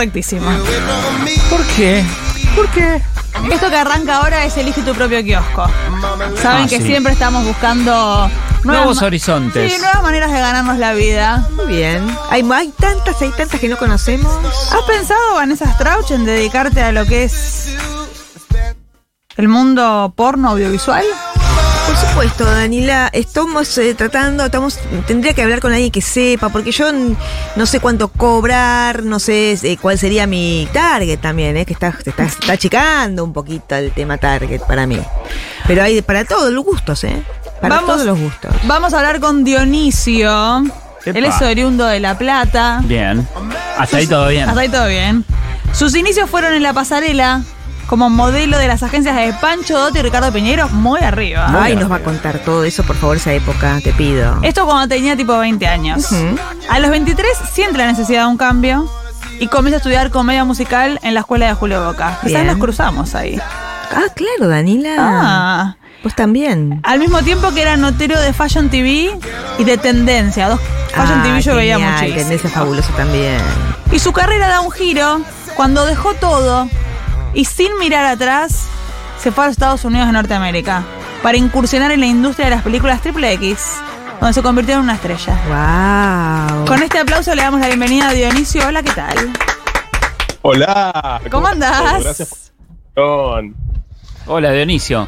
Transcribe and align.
correctísimo. 0.00 0.50
¿Por 1.50 1.62
qué? 1.76 2.02
¿Por 2.56 2.66
qué? 2.70 3.02
Esto 3.52 3.68
que 3.68 3.76
arranca 3.76 4.16
ahora 4.16 4.44
es 4.46 4.56
Elige 4.56 4.80
tu 4.82 4.94
propio 4.94 5.22
kiosco. 5.22 5.66
Saben 6.40 6.64
Ah, 6.64 6.66
que 6.68 6.78
sí. 6.78 6.84
siempre 6.86 7.12
estamos 7.12 7.44
buscando 7.44 8.30
Nuevos 8.64 9.02
horizontes. 9.02 9.72
Sí, 9.72 9.78
nuevas 9.78 10.02
maneras 10.02 10.32
de 10.32 10.40
ganarnos 10.40 10.78
la 10.78 10.94
vida. 10.94 11.46
Muy 11.54 11.66
bien. 11.66 12.06
Hay, 12.30 12.42
hay 12.50 12.68
tantas, 12.78 13.20
hay 13.20 13.30
tantas 13.30 13.60
que 13.60 13.68
no 13.68 13.76
conocemos. 13.76 14.32
¿Has 14.72 14.82
pensado, 14.86 15.34
Vanessa 15.34 15.70
Strauch, 15.74 16.10
en 16.12 16.24
dedicarte 16.24 16.80
a 16.82 16.92
lo 16.92 17.04
que 17.04 17.24
es 17.24 17.68
el 19.36 19.48
mundo 19.48 20.12
porno 20.16 20.48
audiovisual? 20.50 21.04
Supuesto, 22.20 22.44
Danila, 22.44 23.08
estamos 23.14 23.78
eh, 23.78 23.94
tratando, 23.94 24.44
estamos, 24.44 24.78
tendría 25.06 25.32
que 25.32 25.40
hablar 25.42 25.60
con 25.60 25.72
alguien 25.72 25.90
que 25.90 26.02
sepa, 26.02 26.50
porque 26.50 26.70
yo 26.70 26.84
no 27.56 27.64
sé 27.64 27.80
cuánto 27.80 28.08
cobrar, 28.08 29.04
no 29.04 29.18
sé 29.18 29.58
eh, 29.62 29.78
cuál 29.80 29.96
sería 29.96 30.26
mi 30.26 30.68
target 30.70 31.18
también, 31.18 31.56
eh, 31.56 31.64
que 31.64 31.72
está, 31.72 31.96
está, 32.04 32.24
está 32.24 32.52
achicando 32.52 33.24
un 33.24 33.32
poquito 33.32 33.74
el 33.74 33.90
tema 33.92 34.18
target 34.18 34.60
para 34.66 34.86
mí. 34.86 35.00
Pero 35.66 35.82
hay 35.82 36.02
para 36.02 36.26
todos 36.26 36.52
los 36.52 36.62
gustos, 36.62 37.04
¿eh? 37.04 37.22
Para 37.62 37.76
Vamos- 37.76 37.90
todos 37.94 38.04
los 38.06 38.18
gustos. 38.20 38.54
Vamos 38.64 38.92
a 38.92 38.98
hablar 38.98 39.18
con 39.18 39.42
Dionisio. 39.42 40.58
Epa. 41.06 41.18
Él 41.18 41.24
es 41.24 41.40
oriundo 41.40 41.86
de 41.86 42.00
La 42.00 42.18
Plata. 42.18 42.82
Bien. 42.84 43.26
Hasta 43.78 43.96
ahí 43.96 44.06
todo 44.06 44.28
bien. 44.28 44.46
Hasta 44.46 44.60
ahí 44.60 44.68
todo 44.68 44.88
bien. 44.88 45.24
Sus 45.72 45.94
inicios 45.94 46.28
fueron 46.28 46.52
en 46.52 46.64
la 46.64 46.74
pasarela 46.74 47.44
como 47.90 48.08
modelo 48.08 48.56
de 48.56 48.68
las 48.68 48.84
agencias 48.84 49.16
de 49.16 49.32
Pancho 49.40 49.76
Dotti 49.76 49.98
y 49.98 50.02
Ricardo 50.02 50.32
Piñero, 50.32 50.68
muy 50.68 51.00
arriba. 51.00 51.48
Muy 51.48 51.60
Ay, 51.60 51.74
nos 51.74 51.90
va 51.90 51.96
a 51.96 52.02
contar 52.04 52.38
todo 52.38 52.62
eso, 52.62 52.84
por 52.84 52.94
favor, 52.94 53.16
esa 53.16 53.32
época, 53.32 53.80
te 53.82 53.92
pido. 53.92 54.38
Esto 54.44 54.64
cuando 54.64 54.86
tenía 54.86 55.16
tipo 55.16 55.36
20 55.36 55.66
años. 55.66 56.06
A 56.68 56.78
los 56.78 56.88
23 56.88 57.26
siente 57.52 57.78
la 57.78 57.88
necesidad 57.88 58.22
de 58.22 58.26
un 58.28 58.36
cambio 58.36 58.88
y 59.40 59.48
comienza 59.48 59.74
a 59.74 59.78
estudiar 59.78 60.10
comedia 60.10 60.44
musical 60.44 61.00
en 61.02 61.14
la 61.14 61.20
escuela 61.20 61.48
de 61.48 61.54
Julio 61.54 61.84
Boca. 61.84 62.16
Quizás 62.24 62.44
nos 62.46 62.58
cruzamos 62.58 63.16
ahí. 63.16 63.40
Ah, 63.90 64.04
claro, 64.14 64.48
Danila. 64.48 64.94
Ah. 64.96 65.76
Pues 66.02 66.14
también. 66.14 66.80
Al 66.84 67.00
mismo 67.00 67.22
tiempo 67.22 67.50
que 67.52 67.60
era 67.62 67.76
notero 67.76 68.20
de 68.20 68.32
Fashion 68.32 68.70
TV 68.70 69.18
y 69.58 69.64
de 69.64 69.78
Tendencia. 69.78 70.48
Dos 70.48 70.60
Fashion 70.94 71.18
Ah, 71.18 71.22
TV 71.24 71.42
yo 71.42 71.56
veía 71.56 71.76
muchísimo. 71.76 72.14
Tendencia 72.18 72.50
fabuloso 72.50 72.92
también. 72.92 73.40
Y 73.90 73.98
su 73.98 74.12
carrera 74.12 74.46
da 74.46 74.60
un 74.60 74.70
giro 74.70 75.22
cuando 75.56 75.84
dejó 75.86 76.14
todo 76.14 76.68
y 77.34 77.44
sin 77.44 77.76
mirar 77.78 78.04
atrás 78.04 78.66
se 79.18 79.30
fue 79.30 79.44
a 79.44 79.46
los 79.48 79.52
Estados 79.56 79.84
Unidos 79.84 80.06
de 80.06 80.12
Norteamérica 80.12 80.82
para 81.22 81.36
incursionar 81.36 81.90
en 81.92 82.00
la 82.00 82.06
industria 82.06 82.46
de 82.46 82.56
las 82.56 82.62
películas 82.62 83.02
Triple 83.02 83.32
X, 83.34 83.76
donde 84.18 84.32
se 84.32 84.42
convirtió 84.42 84.74
en 84.74 84.80
una 84.80 84.94
estrella. 84.94 86.48
Wow. 86.56 86.66
Con 86.66 86.82
este 86.82 86.98
aplauso 86.98 87.34
le 87.34 87.42
damos 87.42 87.60
la 87.60 87.66
bienvenida 87.66 88.08
a 88.08 88.12
Dionisio. 88.12 88.66
Hola, 88.66 88.82
¿qué 88.82 88.92
tal? 88.92 89.32
Hola. 90.42 91.20
¿Cómo 91.30 91.46
andás? 91.46 92.02
Gracias 92.02 92.50
por. 92.94 93.44
Hola, 94.26 94.52
Dionisio. 94.52 95.06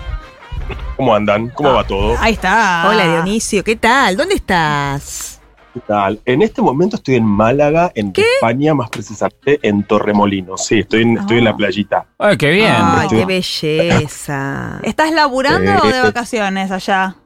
¿Cómo 0.96 1.14
andan? 1.14 1.48
¿Cómo 1.48 1.72
va 1.72 1.84
todo? 1.84 2.16
Ahí 2.20 2.34
está. 2.34 2.84
Hola, 2.88 3.04
Dionisio, 3.04 3.64
¿qué 3.64 3.76
tal? 3.76 4.16
¿Dónde 4.16 4.34
estás? 4.34 5.31
¿Qué 5.74 5.80
tal? 5.86 6.20
En 6.26 6.42
este 6.42 6.60
momento 6.60 6.96
estoy 6.96 7.14
en 7.14 7.24
Málaga, 7.24 7.90
en 7.94 8.12
España, 8.14 8.74
más 8.74 8.90
precisamente 8.90 9.58
en 9.62 9.82
Torremolinos. 9.84 10.66
Sí, 10.66 10.80
estoy 10.80 11.02
en, 11.02 11.16
estoy 11.16 11.38
en 11.38 11.46
Ah. 11.46 11.50
la 11.50 11.56
playita. 11.56 12.06
Ay, 12.18 12.36
qué 12.36 12.50
bien. 12.50 12.72
Ay, 12.76 13.02
Estoy- 13.06 13.18
qué 13.20 13.24
belleza. 13.26 14.80
¿Estás 14.84 15.12
laburando 15.12 15.70
Eh, 15.72 15.78
o 15.82 15.86
de 15.86 15.98
eh. 15.98 16.02
vacaciones 16.02 16.70
allá? 16.70 17.16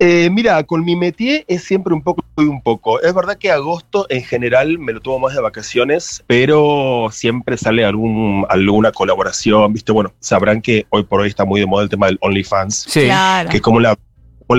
Eh, 0.00 0.28
mira, 0.32 0.60
con 0.64 0.84
mi 0.84 0.96
métier 0.96 1.44
es 1.46 1.62
siempre 1.62 1.94
un 1.94 2.02
poco 2.02 2.24
y 2.36 2.42
un 2.42 2.60
poco. 2.60 3.00
Es 3.00 3.14
verdad 3.14 3.38
que 3.38 3.52
agosto 3.52 4.06
en 4.08 4.24
general 4.24 4.76
me 4.80 4.92
lo 4.92 5.00
tomo 5.00 5.20
más 5.20 5.34
de 5.36 5.40
vacaciones, 5.40 6.24
pero 6.26 7.06
siempre 7.12 7.56
sale 7.56 7.84
algún, 7.84 8.44
alguna 8.48 8.90
colaboración, 8.90 9.72
¿viste? 9.72 9.92
Bueno, 9.92 10.12
sabrán 10.18 10.60
que 10.60 10.86
hoy 10.90 11.04
por 11.04 11.20
hoy 11.20 11.28
está 11.28 11.44
muy 11.44 11.60
de 11.60 11.66
moda 11.66 11.84
el 11.84 11.88
tema 11.88 12.06
del 12.06 12.18
OnlyFans. 12.20 12.86
Sí. 12.88 13.04
Claro. 13.04 13.48
que 13.50 13.58
es 13.58 13.60
la, 13.60 13.64
como 13.64 13.78
la- 13.78 13.96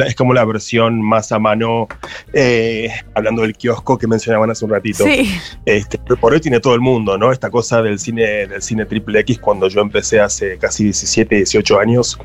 es 0.06 0.16
como 0.16 0.34
la 0.34 0.46
versión 0.46 1.02
más 1.02 1.32
a 1.32 1.40
mano, 1.40 1.88
eh, 2.34 2.90
hablando 3.14 3.44
del 3.44 3.56
kiosco 3.56 3.98
que 3.98 4.08
mencionaban 4.08 4.50
hace 4.50 4.66
un 4.66 4.72
ratito. 4.72 5.04
Sí. 5.06 5.30
Este, 5.66 5.98
por 5.98 6.34
hoy 6.34 6.40
tiene 6.40 6.60
todo 6.60 6.74
el 6.74 6.82
mundo, 6.82 7.18
¿no? 7.18 7.32
Esta 7.32 7.50
cosa 7.50 7.82
del 7.82 8.00
cine, 8.00 8.48
del 8.48 8.62
cine 8.62 8.86
triple 8.86 9.20
X, 9.20 9.40
cuando 9.40 9.68
yo 9.68 9.82
empecé 9.82 10.20
hace 10.20 10.58
casi 10.58 10.86
17, 10.86 11.36
18 11.36 11.80
años, 11.80 12.20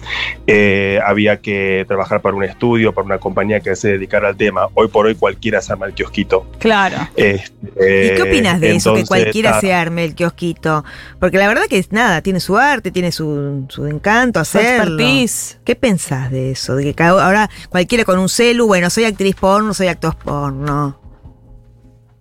eh, 0.47 0.99
había 1.05 1.39
que 1.39 1.85
trabajar 1.87 2.21
para 2.21 2.37
un 2.37 2.45
estudio, 2.45 2.93
para 2.93 3.05
una 3.05 3.19
compañía 3.19 3.61
que 3.61 3.75
se 3.77 3.89
dedicara 3.89 4.29
al 4.29 4.37
tema. 4.37 4.69
Hoy 4.75 4.89
por 4.89 5.07
hoy 5.07 5.15
cualquiera 5.15 5.61
se 5.61 5.73
arma 5.73 5.87
el 5.87 5.95
kiosquito. 5.95 6.47
Claro. 6.59 6.97
Este, 7.17 8.07
¿Y 8.07 8.17
qué 8.17 8.23
opinas 8.23 8.61
de 8.61 8.77
eso, 8.77 8.95
que 8.95 9.05
cualquiera 9.05 9.61
se 9.61 9.73
arme 9.73 10.05
el 10.05 10.15
kiosquito? 10.15 10.85
Porque 11.21 11.39
la 11.39 11.49
verdad 11.49 11.63
que 11.69 11.79
es 11.79 11.93
nada, 11.93 12.23
tiene 12.23 12.41
su 12.41 12.57
arte, 12.57 12.91
tiene 12.91 13.13
su, 13.13 13.67
su 13.69 13.87
encanto 13.87 14.41
hacerlo. 14.41 14.95
expertise. 14.95 15.59
¿Qué 15.65 15.75
pensás 15.75 16.31
de 16.31 16.53
eso? 16.53 16.77
De 16.77 16.95
que 16.95 17.03
ahora 17.03 17.48
cualquiera 17.69 18.05
con 18.05 18.19
un 18.19 18.29
celu, 18.29 18.67
bueno, 18.67 18.91
soy 18.91 19.05
actriz 19.05 19.35
porno, 19.37 19.75
soy 19.75 19.89
actor 19.89 20.17
porno. 20.17 20.99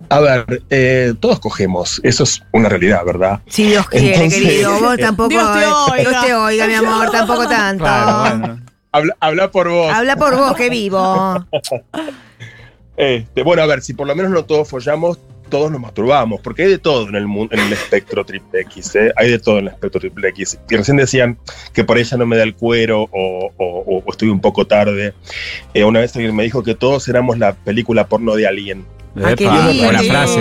A 0.09 0.19
ver, 0.19 0.63
eh, 0.69 1.13
todos 1.19 1.39
cogemos, 1.39 1.99
eso 2.03 2.23
es 2.23 2.41
una 2.53 2.69
realidad, 2.69 3.03
¿verdad? 3.05 3.41
Si 3.47 3.63
Dios 3.63 3.87
quiere, 3.89 4.13
Entonces- 4.15 4.41
querido, 4.41 4.79
vos 4.79 4.97
tampoco. 4.97 5.29
Dios 5.29 5.53
te 5.53 5.63
eh, 5.63 5.67
oiga. 5.67 6.09
Dios 6.09 6.25
te 6.25 6.33
oiga, 6.33 6.67
mi 6.67 6.73
amor, 6.75 7.11
tampoco 7.11 7.47
tanto. 7.49 7.83
Claro, 7.83 8.19
bueno. 8.39 8.61
Habla, 8.91 9.17
habla 9.19 9.51
por 9.51 9.69
vos. 9.69 9.93
Habla 9.93 10.15
por 10.15 10.35
vos, 10.37 10.55
que 10.55 10.69
vivo. 10.69 11.45
Este, 12.97 13.43
bueno, 13.43 13.61
a 13.61 13.67
ver, 13.67 13.83
si 13.83 13.93
por 13.93 14.07
lo 14.07 14.15
menos 14.15 14.31
no 14.31 14.45
todos 14.45 14.67
follamos, 14.67 15.19
todos 15.47 15.71
nos 15.71 15.81
masturbamos, 15.81 16.39
porque 16.41 16.63
hay 16.63 16.69
de 16.69 16.77
todo 16.77 17.07
en 17.09 17.15
el 17.15 17.27
mundo, 17.27 17.55
en 17.55 17.61
el 17.61 17.73
espectro 17.73 18.23
triple 18.23 18.61
X, 18.61 18.95
¿eh? 18.95 19.11
hay 19.15 19.31
de 19.31 19.39
todo 19.39 19.57
en 19.59 19.67
el 19.67 19.73
espectro 19.73 19.99
triple 19.99 20.29
X. 20.29 20.59
Y 20.69 20.75
recién 20.75 20.97
decían 20.97 21.37
que 21.73 21.83
por 21.83 21.97
ella 21.97 22.15
no 22.17 22.25
me 22.25 22.37
da 22.37 22.43
el 22.43 22.53
cuero 22.55 23.03
o, 23.11 23.51
o- 23.57 24.03
o 24.05 24.11
estoy 24.11 24.29
un 24.29 24.39
poco 24.41 24.67
tarde. 24.67 25.13
Eh, 25.73 25.83
una 25.83 25.99
vez 26.01 26.15
alguien 26.15 26.35
me 26.35 26.43
dijo 26.43 26.61
que 26.63 26.75
todos 26.75 27.07
éramos 27.07 27.37
la 27.39 27.53
película 27.53 28.07
porno 28.07 28.35
de 28.35 28.47
alguien. 28.47 28.85
Ah, 29.15 29.33
qué 29.35 29.47
buena 29.47 30.03
frase. 30.03 30.39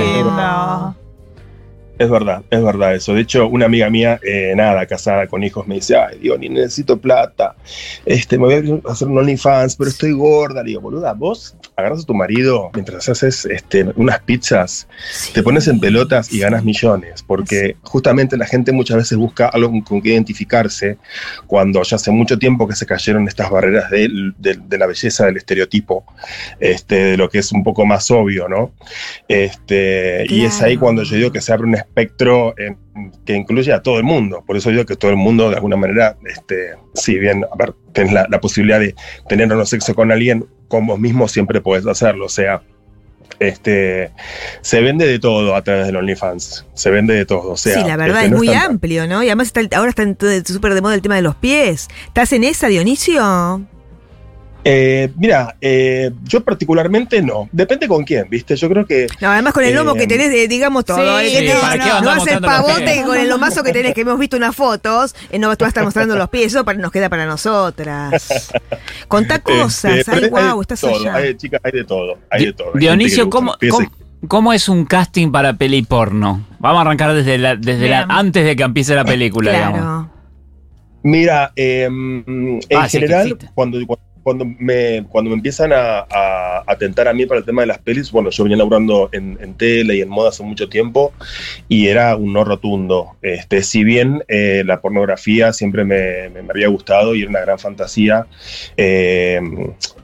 Es 1.99 2.11
verdad, 2.11 2.43
es 2.51 2.63
verdad 2.63 2.95
eso. 2.95 3.15
De 3.15 3.23
hecho, 3.23 3.49
una 3.49 3.65
amiga 3.65 3.89
mía, 3.89 4.21
eh, 4.23 4.53
nada, 4.55 4.85
casada 4.85 5.27
con 5.29 5.43
hijos, 5.43 5.67
me 5.67 5.77
dice, 5.77 5.97
ay, 5.97 6.19
Dios, 6.19 6.39
ni 6.39 6.51
necesito 6.51 6.99
plata. 6.99 7.57
Este, 8.05 8.37
me 8.37 8.45
voy 8.45 8.83
a 8.87 8.93
hacer 8.93 9.09
un 9.09 9.17
OnlyFans, 9.17 9.77
pero 9.77 9.89
estoy 9.89 10.13
gorda. 10.13 10.63
Le 10.63 10.69
digo, 10.69 10.83
boluda, 10.83 11.15
vos 11.15 11.56
agarras 11.77 12.03
a 12.03 12.07
tu 12.07 12.15
marido 12.15 12.71
mientras 12.75 13.07
haces 13.09 13.45
este, 13.45 13.85
unas 13.97 14.21
pizzas, 14.21 14.89
te 15.35 15.43
pones 15.43 15.69
en 15.69 15.79
pelotas 15.79 16.33
y 16.33 16.39
ganas 16.39 16.65
millones. 16.65 17.23
Porque 17.23 17.77
justamente 17.83 18.37
la 18.37 18.47
gente 18.47 18.73
muchas 18.73 18.97
veces 18.97 19.19
busca 19.19 19.47
algo 19.49 19.71
con, 19.71 19.81
con 19.83 20.01
que 20.03 20.09
identificarse 20.11 20.97
cuando 21.47 21.83
ya 21.83 21.97
hace 21.97 22.11
mucho 22.11 22.39
tiempo 22.39 22.67
que 22.67 22.75
se 22.75 22.87
cayeron 22.87 23.29
estas 23.29 23.51
barreras 23.51 23.91
de, 23.91 24.09
de- 24.39 24.59
de 24.67 24.79
la 24.79 24.87
belleza 24.87 25.27
del 25.27 25.37
estereotipo, 25.37 26.05
este, 26.61 26.95
de 26.97 27.17
lo 27.19 27.29
que 27.29 27.39
es 27.39 27.53
un 27.53 27.63
poco 27.63 27.85
más 27.85 28.11
obvio, 28.11 28.49
¿no? 28.49 28.73
Este, 29.29 30.25
Y 30.29 30.45
es 30.45 30.63
ahí 30.63 30.77
cuando 30.77 31.03
yo 31.03 31.17
digo 31.17 31.31
que 31.33 31.41
se 31.41 31.53
abre 31.53 31.67
un 31.67 31.75
espectro 31.75 32.55
en- 32.59 32.79
que 33.27 33.35
incluye 33.35 33.73
a 33.75 33.83
todo 33.83 33.99
el 33.99 34.05
mundo. 34.05 34.43
Por 34.47 34.57
eso 34.57 34.71
digo 34.71 34.87
que 34.87 34.97
todo 34.97 35.11
el 35.11 35.19
mundo, 35.19 35.51
de 35.51 35.57
alguna 35.57 35.77
manera, 35.77 36.17
este, 36.25 36.71
si 36.95 37.19
bien 37.19 37.45
a 37.45 37.55
ver, 37.57 37.75
tenés 37.97 38.13
la, 38.13 38.27
la 38.31 38.41
posibilidad 38.41 38.79
de 38.79 38.95
tener 39.29 39.53
un 39.53 39.67
sexo 39.67 39.95
con 39.95 40.13
alguien, 40.13 40.47
con 40.69 40.87
vos 40.87 41.01
mismo 41.01 41.27
siempre 41.27 41.61
puedes 41.61 41.87
hacerlo. 41.87 42.27
O 42.27 42.29
sea, 42.29 42.63
este, 43.41 44.11
se 44.61 44.81
vende 44.81 45.07
de 45.07 45.19
todo 45.19 45.55
a 45.55 45.63
través 45.63 45.87
del 45.87 45.97
OnlyFans. 45.97 46.67
Se 46.75 46.91
vende 46.91 47.15
de 47.15 47.27
todo. 47.27 47.53
O 47.53 47.57
sea, 47.57 47.75
sí, 47.75 47.81
la 47.87 47.97
verdad 47.97 48.19
este, 48.19 48.27
es 48.27 48.33
no 48.33 48.39
muy 48.39 48.53
amplio, 48.53 49.07
¿no? 49.07 49.23
Y 49.23 49.27
además 49.27 49.49
está 49.49 49.61
ahora 49.77 49.91
está 49.91 50.05
súper 50.45 50.75
de 50.75 50.83
moda 50.83 50.95
el 50.95 51.03
tema 51.03 51.17
de 51.17 51.23
los 51.23 51.35
pies. 51.35 51.89
¿Estás 52.07 52.33
en 52.33 52.45
esa, 52.45 52.69
Dionisio? 52.69 53.67
Eh, 54.69 55.13
mira, 55.17 55.55
eh, 55.61 56.11
yo 56.25 56.43
particularmente 56.43 57.23
no. 57.23 57.49
Depende 57.53 57.87
con 57.87 58.03
quién, 58.03 58.27
¿viste? 58.29 58.57
Yo 58.57 58.69
creo 58.69 58.85
que 58.85 59.07
No, 59.21 59.29
además 59.31 59.53
con 59.53 59.63
el 59.63 59.73
lomo 59.75 59.93
Eh, 59.95 59.99
que 59.99 60.07
tenés, 60.09 60.29
eh, 60.35 60.49
digamos 60.49 60.85
todo. 60.85 60.97
sí, 61.21 61.27
eh, 61.27 61.31
que 61.31 61.39
sí, 61.39 61.47
te- 61.55 61.61
¿para 61.61 61.85
qué 61.85 61.91
no 62.05 62.11
haces 62.11 62.41
pavote 62.41 63.03
con 63.05 63.17
el 63.17 63.29
lomazo 63.29 63.63
que 63.63 63.73
tenés, 63.73 63.95
que 63.95 64.01
hemos 64.01 64.19
visto 64.19 64.37
unas 64.37 64.57
fotos, 64.57 65.15
eh, 65.31 65.39
no 65.39 65.47
vas 65.47 65.57
a 65.61 65.69
estar 65.69 65.85
mostrando 65.85 66.17
los 66.17 66.29
pies. 66.31 66.47
Eso 66.47 66.65
para- 66.65 66.79
nos 66.79 66.91
queda 66.91 67.09
para 67.09 67.27
nosotras. 67.27 68.49
Contá 69.09 69.39
cosas. 69.39 69.99
este, 69.99 70.11
Ay, 70.11 70.17
hay 70.17 70.25
de 70.25 70.31
wow, 70.31 70.61
estás 70.61 70.81
todo, 70.81 70.97
allá. 70.97 71.15
Hay, 71.15 71.37
chicas, 71.37 71.61
hay 71.63 71.71
de 71.73 71.85
todo. 71.85 72.19
Hay 72.29 72.47
de 72.47 72.53
todo. 72.53 72.73
Hay 72.75 72.81
Dionisio, 72.81 73.31
¿cómo, 73.31 73.55
cómo, 73.71 73.89
cómo 74.27 74.53
es 74.53 74.69
un 74.69 74.85
casting 74.85 75.31
para 75.31 75.53
peli 75.53 75.83
porno? 75.83 76.45
Vamos 76.59 76.79
a 76.79 76.81
arrancar 76.81 77.15
desde 77.15 77.39
la, 77.39 77.55
desde 77.55 77.89
la, 77.89 78.03
antes 78.09 78.45
de 78.45 78.57
que 78.57 78.65
empiece 78.65 78.97
la 78.97 79.05
película, 79.05 79.53
digamos. 79.53 79.79
Claro. 79.79 80.11
Mira, 81.05 81.53
eh, 81.55 81.85
en 81.85 82.59
Ah, 82.75 82.89
general, 82.89 83.39
cuando, 83.55 83.79
cuando, 84.27 84.45
me, 84.59 85.05
cuando 85.09 85.31
me 85.31 85.37
empiezan 85.37 85.73
a, 85.73 86.01
a, 86.11 86.65
a 86.67 86.77
tentar 86.79 87.07
a 87.07 87.13
mí 87.13 87.27
para 87.27 87.39
el 87.39 87.47
tema 87.47 87.61
de 87.63 87.69
las 87.69 87.79
pelis, 87.79 88.11
bueno, 88.11 88.31
yo 88.31 88.43
venía 88.43 88.57
laburando 88.57 89.09
en, 89.13 89.55
tele 89.55 89.95
y 89.95 90.01
en 90.01 90.09
moda 90.09 90.31
hace 90.31 90.43
mucho 90.43 90.69
tiempo 90.69 91.13
y 91.69 91.87
era 91.87 92.17
un 92.17 92.33
no 92.33 92.43
rotundo. 92.43 93.13
Este, 93.23 93.63
si 93.63 93.85
bien 93.85 94.25
eh, 94.27 94.65
la 94.67 94.81
pornografía 94.81 95.53
siempre 95.53 95.85
me, 95.85 96.29
me- 96.31 96.43
me 96.43 96.51
había 96.51 96.67
gustado 96.67 97.15
y 97.15 97.21
era 97.23 97.31
una 97.31 97.41
gran 97.43 97.61
fantasía, 97.61 98.27
eh, 98.77 99.41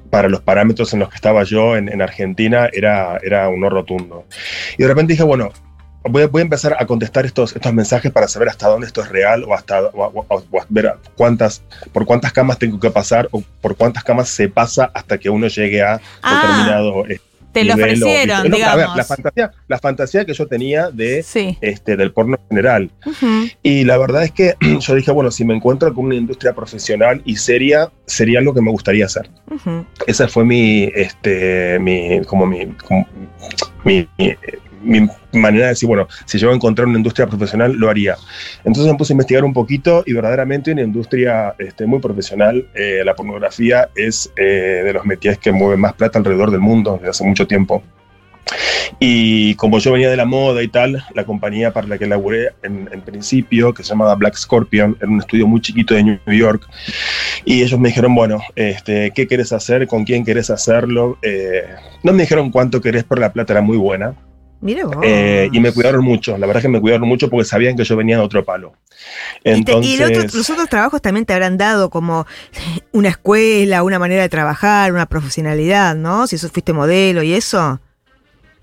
para 0.09 0.29
los 0.29 0.41
parámetros 0.43 0.93
en 0.95 1.01
los 1.01 1.09
que 1.09 1.17
estaba 1.17 1.43
yo 1.43 1.77
en, 1.77 1.89
en 1.89 2.01
Argentina 2.01 2.69
era, 2.73 3.19
era 3.25 3.49
un 3.49 3.59
no 3.61 3.71
rotundo. 3.71 4.25
Y 4.79 4.83
de 4.83 4.89
repente 4.89 5.15
dije, 5.15 5.25
bueno, 5.25 5.51
voy 6.05 6.23
a, 6.23 6.27
voy 6.29 6.41
a 6.41 6.45
empezar 6.45 6.77
a 6.79 6.87
contestar 6.87 7.25
estos, 7.27 7.55
estos 7.55 7.73
mensajes 7.73 8.11
para 8.13 8.29
saber 8.29 8.49
hasta 8.49 8.69
dónde 8.69 8.87
esto 8.87 9.03
es 9.03 9.09
real 9.09 9.45
o 9.45 9.55
hasta 9.55 9.81
o- 9.83 10.25
o- 10.29 10.45
o- 10.51 10.65
ver 10.69 10.95
cuántas, 11.17 11.63
por 11.93 12.05
cuántas 12.07 12.33
camas 12.33 12.59
tengo 12.59 12.79
que 12.81 12.91
pasar 12.91 13.29
o 13.33 13.43
por 13.61 13.77
cuántas 13.77 14.05
camas 14.05 14.29
se 14.29 14.49
pasa 14.49 14.91
hasta 14.95 15.19
que 15.19 15.31
uno 15.31 15.47
llegue 15.49 15.83
a 15.83 16.01
Ah, 16.23 16.35
determinado 16.43 17.07
eh, 17.07 17.21
Te 17.53 17.65
lo 17.65 17.77
nivel 17.77 18.03
o- 18.03 18.07
ofrecieron, 18.07 18.37
No, 18.51 18.57
A 18.57 18.59
ver, 18.77 18.77
digamos. 18.87 18.97
la 18.97 19.05
fantasía, 19.05 19.51
la 19.69 19.79
fantasía 19.79 20.25
que 20.25 20.33
yo 20.33 20.47
tenía 20.47 20.91
de 20.91 21.23
Sí. 21.23 21.59
este, 21.61 21.97
del 21.99 22.11
porno 22.11 22.37
en 22.41 22.49
general. 22.49 22.91
Ujú. 23.05 23.27
Y 23.63 23.85
la 23.85 23.99
verdad 23.99 24.25
es 24.25 24.33
que 24.33 24.55
yo 24.81 24.95
dije, 24.95 25.11
bueno, 25.13 25.31
si 25.31 25.45
me 25.45 25.55
encuentro 25.55 25.93
con 25.95 26.07
una 26.07 26.15
industria 26.15 26.55
profesional 26.55 27.21
y 27.27 27.37
seria, 27.37 27.91
sería 28.07 28.39
algo 28.39 28.55
que 28.55 28.63
me 28.63 28.71
gustaría 28.71 29.05
hacer. 29.05 29.29
Ujú. 29.51 29.85
Esa 30.07 30.29
fue 30.29 30.45
mi, 30.47 30.91
este, 30.95 31.79
mi, 31.79 32.23
como 32.25 32.47
mi, 32.47 32.67
como 32.87 33.07
mi, 33.85 34.09
mi- 34.17 34.35
mi 34.83 35.09
manera 35.33 35.67
de 35.67 35.71
decir, 35.71 35.89
bueno, 35.89 36.09
si 36.27 36.39
yo 36.39 36.51
a 36.51 36.55
encontrar 36.55 36.89
una 36.89 36.99
industria 36.99 37.27
profesional, 37.27 37.73
lo 37.73 37.89
haría. 37.89 38.17
Entonces 38.65 38.91
me 38.93 38.99
puse 38.99 39.13
a 39.13 39.15
investigar 39.15 39.45
un 39.45 39.53
poquito 39.53 40.03
y 40.07 40.13
verdaderamente 40.13 40.73
una 40.73 40.83
industria 40.83 41.55
este, 41.59 41.87
muy 41.87 42.01
profesional. 42.01 42.67
Eh, 42.75 43.03
la 43.05 43.15
pornografía 43.15 43.89
es 43.95 44.31
eh, 44.37 44.83
de 44.85 44.93
los 44.93 45.05
métiers 45.05 45.39
que 45.39 45.53
mueven 45.53 45.81
más 45.81 45.95
plata 45.95 46.19
alrededor 46.19 46.51
del 46.51 46.61
mundo 46.61 46.97
desde 46.97 47.11
hace 47.11 47.25
mucho 47.25 47.47
tiempo. 47.47 47.83
Y 48.99 49.55
como 49.55 49.79
yo 49.79 49.93
venía 49.93 50.11
de 50.11 50.17
la 50.17 50.25
moda 50.25 50.63
y 50.63 50.69
tal, 50.69 51.05
la 51.15 51.25
compañía 51.25 51.73
para 51.73 51.87
la 51.87 51.99
que 51.99 52.07
laburé 52.07 52.51
en, 52.63 52.89
en 52.93 53.01
principio, 53.01 53.73
que 53.73 53.83
se 53.83 53.91
llamaba 53.91 54.15
Black 54.15 54.37
Scorpion, 54.37 54.97
era 55.01 55.09
un 55.09 55.21
estudio 55.21 55.47
muy 55.47 55.61
chiquito 55.61 55.95
de 55.95 56.05
New 56.05 56.21
York, 56.27 56.69
y 57.45 57.63
ellos 57.63 57.79
me 57.81 57.89
dijeron, 57.89 58.15
bueno, 58.15 58.41
este, 58.55 59.11
¿qué 59.15 59.27
querés 59.27 59.53
hacer? 59.53 59.87
¿Con 59.87 60.05
quién 60.05 60.25
querés 60.25 60.51
hacerlo? 60.51 61.19
Eh, 61.23 61.65
no 62.03 62.13
me 62.13 62.23
dijeron 62.23 62.51
cuánto 62.51 62.81
querés, 62.81 63.05
pero 63.05 63.21
la 63.21 63.33
plata 63.33 63.55
era 63.55 63.63
muy 63.63 63.77
buena. 63.77 64.15
Vos. 64.63 64.97
Eh, 65.03 65.51
y 65.53 65.61
me 65.61 65.73
cuidaron 65.73 66.05
mucho, 66.05 66.39
la 66.39 66.47
verdad 66.47 66.61
es 66.61 66.63
que 66.63 66.69
me 66.69 66.81
cuidaron 66.81 67.09
mucho 67.09 67.29
porque 67.29 67.45
sabían 67.45 67.77
que 67.77 67.85
yo 67.85 67.97
venía 67.97 68.17
de 68.17 68.23
otro 68.23 68.45
palo. 68.45 68.73
Y, 69.41 69.43
te- 69.43 69.51
Entonces, 69.51 69.99
y 70.01 70.03
otro- 70.03 70.23
los 70.39 70.51
otros 70.51 70.69
trabajos 70.69 71.03
también 71.03 71.27
te 71.27 71.33
habrán 71.35 71.59
dado 71.59 71.91
como 71.91 72.27
una 72.93 73.09
escuela, 73.09 73.83
una 73.83 73.99
manera 73.99 74.23
de 74.23 74.29
trabajar, 74.29 74.93
una 74.93 75.07
profesionalidad, 75.07 75.97
¿no? 75.97 76.27
Si 76.29 76.37
eso 76.37 76.49
fuiste 76.49 76.73
modelo 76.73 77.23
y 77.25 77.35
eso. 77.35 77.81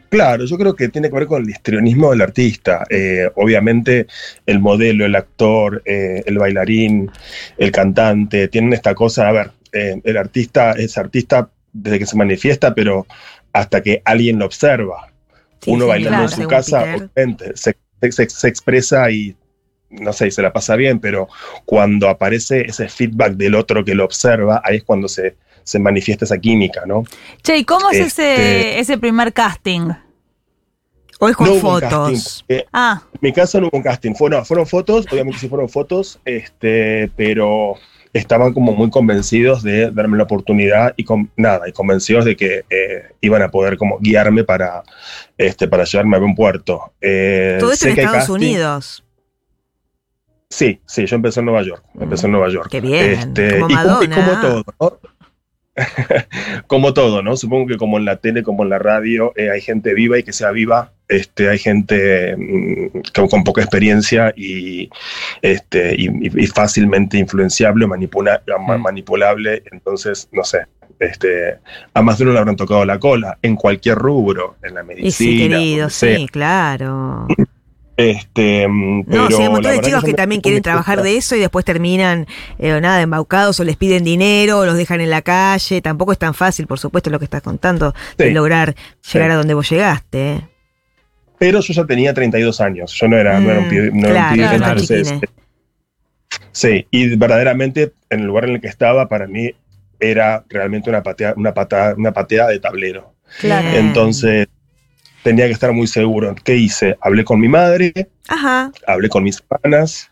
Claro, 0.09 0.45
yo 0.45 0.57
creo 0.57 0.75
que 0.75 0.89
tiene 0.89 1.09
que 1.09 1.15
ver 1.17 1.27
con 1.27 1.43
el 1.43 1.49
histrionismo 1.49 2.09
del 2.11 2.21
artista. 2.21 2.83
Eh, 2.89 3.29
obviamente 3.35 4.07
el 4.47 4.59
modelo, 4.59 5.05
el 5.05 5.15
actor, 5.15 5.83
eh, 5.85 6.23
el 6.25 6.37
bailarín, 6.39 7.11
el 7.57 7.71
cantante, 7.71 8.47
tienen 8.47 8.73
esta 8.73 8.95
cosa, 8.95 9.27
a 9.27 9.31
ver, 9.33 9.51
eh, 9.71 10.01
el 10.03 10.17
artista 10.17 10.71
es 10.71 10.97
artista 10.97 11.49
desde 11.73 11.99
que 11.99 12.05
se 12.07 12.17
manifiesta, 12.17 12.73
pero 12.73 13.05
hasta 13.53 13.83
que 13.83 14.01
alguien 14.03 14.39
lo 14.39 14.45
observa. 14.45 15.11
Sí, 15.61 15.71
Uno 15.71 15.85
sí, 15.85 15.89
bailando 15.89 16.17
claro, 16.19 16.23
en 16.33 16.41
su 16.43 16.47
casa, 16.47 16.81
obviamente, 16.83 17.51
se, 17.55 17.75
se- 18.11 18.29
se 18.29 18.47
expresa 18.47 19.09
y 19.11 19.35
no 19.89 20.13
sé, 20.13 20.27
y 20.27 20.31
se 20.31 20.41
la 20.43 20.53
pasa 20.53 20.75
bien, 20.75 20.99
pero 20.99 21.27
cuando 21.65 22.07
aparece 22.09 22.61
ese 22.61 22.87
feedback 22.89 23.33
del 23.33 23.55
otro 23.55 23.83
que 23.83 23.95
lo 23.95 24.05
observa, 24.05 24.61
ahí 24.63 24.77
es 24.77 24.83
cuando 24.83 25.07
se, 25.07 25.35
se 25.63 25.79
manifiesta 25.79 26.25
esa 26.25 26.37
química, 26.37 26.83
¿no? 26.85 27.03
Che, 27.41 27.57
¿y 27.57 27.65
cómo 27.65 27.89
es 27.89 27.97
Este- 27.99 28.33
ese, 28.69 28.79
ese 28.79 28.97
primer 28.99 29.33
casting? 29.33 29.89
O 31.19 31.27
es 31.27 31.35
con 31.35 31.47
No 31.47 31.53
hubo 31.53 31.73
un 31.75 31.81
fotos. 31.81 32.45
Ah, 32.71 33.01
En 33.13 33.19
mi 33.21 33.33
caso 33.33 33.59
no 33.59 33.67
hubo 33.67 33.77
un 33.77 33.83
casting, 33.83 34.13
fueron, 34.13 34.45
fueron 34.45 34.65
fotos, 34.67 35.05
obviamente 35.11 35.39
sí 35.39 35.49
fueron 35.49 35.67
fotos, 35.67 36.19
este, 36.23 37.11
pero 37.17 37.73
estaban 38.13 38.53
como 38.53 38.73
muy 38.73 38.89
convencidos 38.89 39.61
de 39.61 39.91
darme 39.91 40.17
la 40.17 40.23
oportunidad 40.23 40.93
y 40.97 41.03
con 41.03 41.29
nada, 41.37 41.69
y 41.69 41.71
convencidos 41.71 42.25
de 42.25 42.35
que 42.35 42.63
eh, 42.69 43.03
iban 43.21 43.41
a 43.43 43.49
poder 43.51 43.77
como 43.77 43.99
guiarme 43.99 44.43
para, 44.43 44.83
este, 45.37 45.67
para 45.67 45.83
llevarme 45.83 46.17
a 46.17 46.19
buen 46.19 46.35
puerto. 46.35 46.93
Eh, 47.01 47.57
Todo 47.59 47.71
esto 47.71 47.87
en 47.87 47.99
Estados 47.99 48.17
casting- 48.27 48.33
Unidos. 48.33 49.03
Sí, 50.49 50.81
sí, 50.87 51.05
yo 51.05 51.15
empecé 51.15 51.41
en 51.41 51.45
Nueva 51.45 51.61
York, 51.61 51.83
empecé 51.99 52.25
en 52.25 52.31
Nueva 52.31 52.49
York. 52.49 52.69
Qué 52.71 52.81
bien, 52.81 53.11
Este, 53.11 53.59
como 53.59 53.69
y, 53.69 53.75
como, 53.75 54.03
y 54.03 54.07
Madonna. 54.07 54.15
como 54.15 54.41
todo, 54.41 54.63
¿no? 54.79 54.99
como 56.67 56.93
todo, 56.93 57.21
¿no? 57.21 57.35
Supongo 57.37 57.67
que 57.67 57.77
como 57.77 57.97
en 57.97 58.05
la 58.05 58.17
tele, 58.17 58.43
como 58.43 58.63
en 58.63 58.69
la 58.69 58.79
radio, 58.79 59.33
eh, 59.35 59.49
hay 59.49 59.61
gente 59.61 59.93
viva 59.93 60.17
y 60.17 60.23
que 60.23 60.33
sea 60.33 60.51
viva, 60.51 60.91
este, 61.07 61.49
hay 61.49 61.57
gente 61.59 62.35
mm, 62.37 62.87
con, 63.15 63.27
con 63.27 63.43
poca 63.43 63.61
experiencia 63.61 64.33
y, 64.35 64.89
este, 65.41 65.95
y, 65.97 66.09
y- 66.41 66.47
fácilmente 66.47 67.17
influenciable, 67.17 67.87
manipula- 67.87 68.41
Mm. 68.47 68.81
manipulable, 68.81 69.63
entonces, 69.71 70.27
no 70.31 70.43
sé. 70.43 70.59
Este, 70.99 71.55
a 71.93 72.01
más 72.01 72.17
de 72.17 72.25
uno 72.25 72.33
le 72.33 72.39
habrán 72.39 72.57
tocado 72.57 72.83
la 72.83 72.99
cola, 72.99 73.37
en 73.41 73.55
cualquier 73.55 73.95
rubro, 73.97 74.57
en 74.63 74.73
la 74.75 74.83
medicina. 74.83 75.07
Y 75.07 75.11
sí, 75.11 75.37
querido, 75.49 75.89
sí, 75.89 76.27
claro. 76.31 77.27
Este, 77.99 78.65
mm, 78.65 78.99
No, 78.99 79.03
pero 79.07 79.27
sí, 79.27 79.41
hay 79.41 79.47
un 79.47 79.53
montón 79.55 79.71
de 79.73 79.81
chicos 79.81 80.03
que 80.05 80.13
también 80.13 80.39
quieren 80.39 80.61
trabajar 80.61 81.01
de 81.03 81.17
eso 81.17 81.35
y 81.35 81.39
después 81.41 81.65
terminan, 81.65 82.27
eh, 82.57 82.79
nada, 82.79 83.01
embaucados 83.01 83.59
o 83.59 83.65
les 83.65 83.75
piden 83.75 84.05
dinero 84.05 84.59
o 84.59 84.65
los 84.65 84.77
dejan 84.77 85.01
en 85.01 85.09
la 85.09 85.21
calle. 85.21 85.81
Tampoco 85.81 86.13
es 86.13 86.17
tan 86.17 86.33
fácil, 86.33 86.65
por 86.65 86.79
supuesto, 86.79 87.09
lo 87.09 87.19
que 87.19 87.25
estás 87.25 87.41
contando, 87.41 87.93
de 88.17 88.27
Sí. 88.27 88.31
lograr 88.31 88.73
llegar 89.13 89.31
a 89.31 89.35
donde 89.35 89.53
vos 89.53 89.69
llegaste. 89.69 90.31
¿eh? 90.31 90.41
Pero 91.39 91.59
yo 91.59 91.73
ya 91.73 91.85
tenía 91.85 92.13
32 92.13 92.61
años, 92.61 92.93
yo 92.93 93.09
no 93.09 93.17
era, 93.17 93.37
no 93.41 93.49
era 93.51 93.59
un 93.59 93.65
Mm, 93.65 93.69
pibe, 93.69 93.91
no 93.91 93.97
era 93.99 94.07
un 94.07 94.13
claro, 94.13 94.35
pibe, 94.35 94.47
claro, 94.47 94.79
entonces, 94.79 95.19
sí, 96.53 96.87
y 96.91 97.15
verdaderamente 97.17 97.91
en 98.09 98.21
el 98.21 98.27
lugar 98.27 98.45
en 98.45 98.51
el 98.55 98.61
que 98.61 98.67
estaba 98.67 99.09
para 99.09 99.27
mí 99.27 99.51
era 99.99 100.45
realmente 100.47 100.89
una 100.89 101.03
patea, 101.03 101.33
una 101.35 101.53
patada, 101.53 101.95
una 101.97 102.13
pateada 102.13 102.49
de 102.49 102.59
tablero. 102.59 103.13
claro. 103.39 103.69
Entonces 103.73 104.47
tenía 105.23 105.45
que 105.47 105.53
estar 105.53 105.71
muy 105.73 105.87
seguro. 105.87 106.35
¿Qué 106.43 106.55
hice? 106.55 106.97
Hablé 107.01 107.23
con 107.23 107.39
mi 107.39 107.47
madre, 107.47 107.93
Ajá. 108.27 108.71
hablé 108.87 109.09
con 109.09 109.23
mis 109.23 109.41
hermanas, 109.49 110.09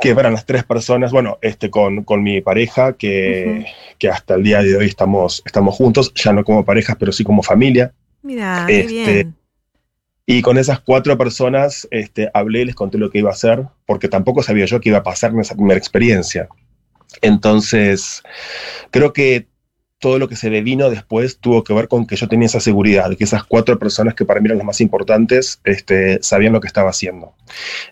que 0.00 0.10
eran 0.10 0.32
las 0.32 0.46
tres 0.46 0.64
personas, 0.64 1.12
bueno, 1.12 1.38
este, 1.42 1.70
con, 1.70 2.04
con 2.04 2.22
mi 2.22 2.40
pareja, 2.40 2.94
que, 2.94 3.66
que 3.98 4.08
hasta 4.08 4.34
el 4.34 4.42
día 4.44 4.62
de 4.62 4.76
hoy 4.76 4.86
estamos, 4.86 5.42
estamos 5.44 5.74
juntos, 5.76 6.12
ya 6.14 6.32
no 6.32 6.44
como 6.44 6.64
parejas, 6.64 6.96
pero 6.98 7.12
sí 7.12 7.24
como 7.24 7.42
familia. 7.42 7.92
Mira, 8.22 8.64
qué 8.66 8.80
Este, 8.80 8.92
bien. 8.94 9.34
Y 10.26 10.42
con 10.42 10.58
esas 10.58 10.80
cuatro 10.80 11.16
personas 11.16 11.88
este, 11.90 12.30
hablé, 12.34 12.66
les 12.66 12.74
conté 12.74 12.98
lo 12.98 13.10
que 13.10 13.18
iba 13.18 13.30
a 13.30 13.32
hacer, 13.32 13.64
porque 13.86 14.08
tampoco 14.08 14.42
sabía 14.42 14.66
yo 14.66 14.80
que 14.80 14.90
iba 14.90 14.98
a 14.98 15.02
pasar 15.02 15.30
en 15.30 15.40
esa 15.40 15.54
primera 15.54 15.78
experiencia. 15.78 16.48
Entonces, 17.22 18.22
creo 18.90 19.12
que 19.12 19.46
todo 20.00 20.18
lo 20.18 20.28
que 20.28 20.36
se 20.36 20.48
le 20.50 20.62
vino 20.62 20.90
después 20.90 21.38
tuvo 21.40 21.64
que 21.64 21.74
ver 21.74 21.88
con 21.88 22.06
que 22.06 22.14
yo 22.16 22.28
tenía 22.28 22.46
esa 22.46 22.60
seguridad, 22.60 23.10
de 23.10 23.16
que 23.16 23.24
esas 23.24 23.42
cuatro 23.44 23.78
personas 23.78 24.14
que 24.14 24.24
para 24.24 24.40
mí 24.40 24.46
eran 24.46 24.58
las 24.58 24.66
más 24.66 24.80
importantes 24.80 25.60
este, 25.64 26.22
sabían 26.22 26.52
lo 26.52 26.60
que 26.60 26.68
estaba 26.68 26.90
haciendo. 26.90 27.32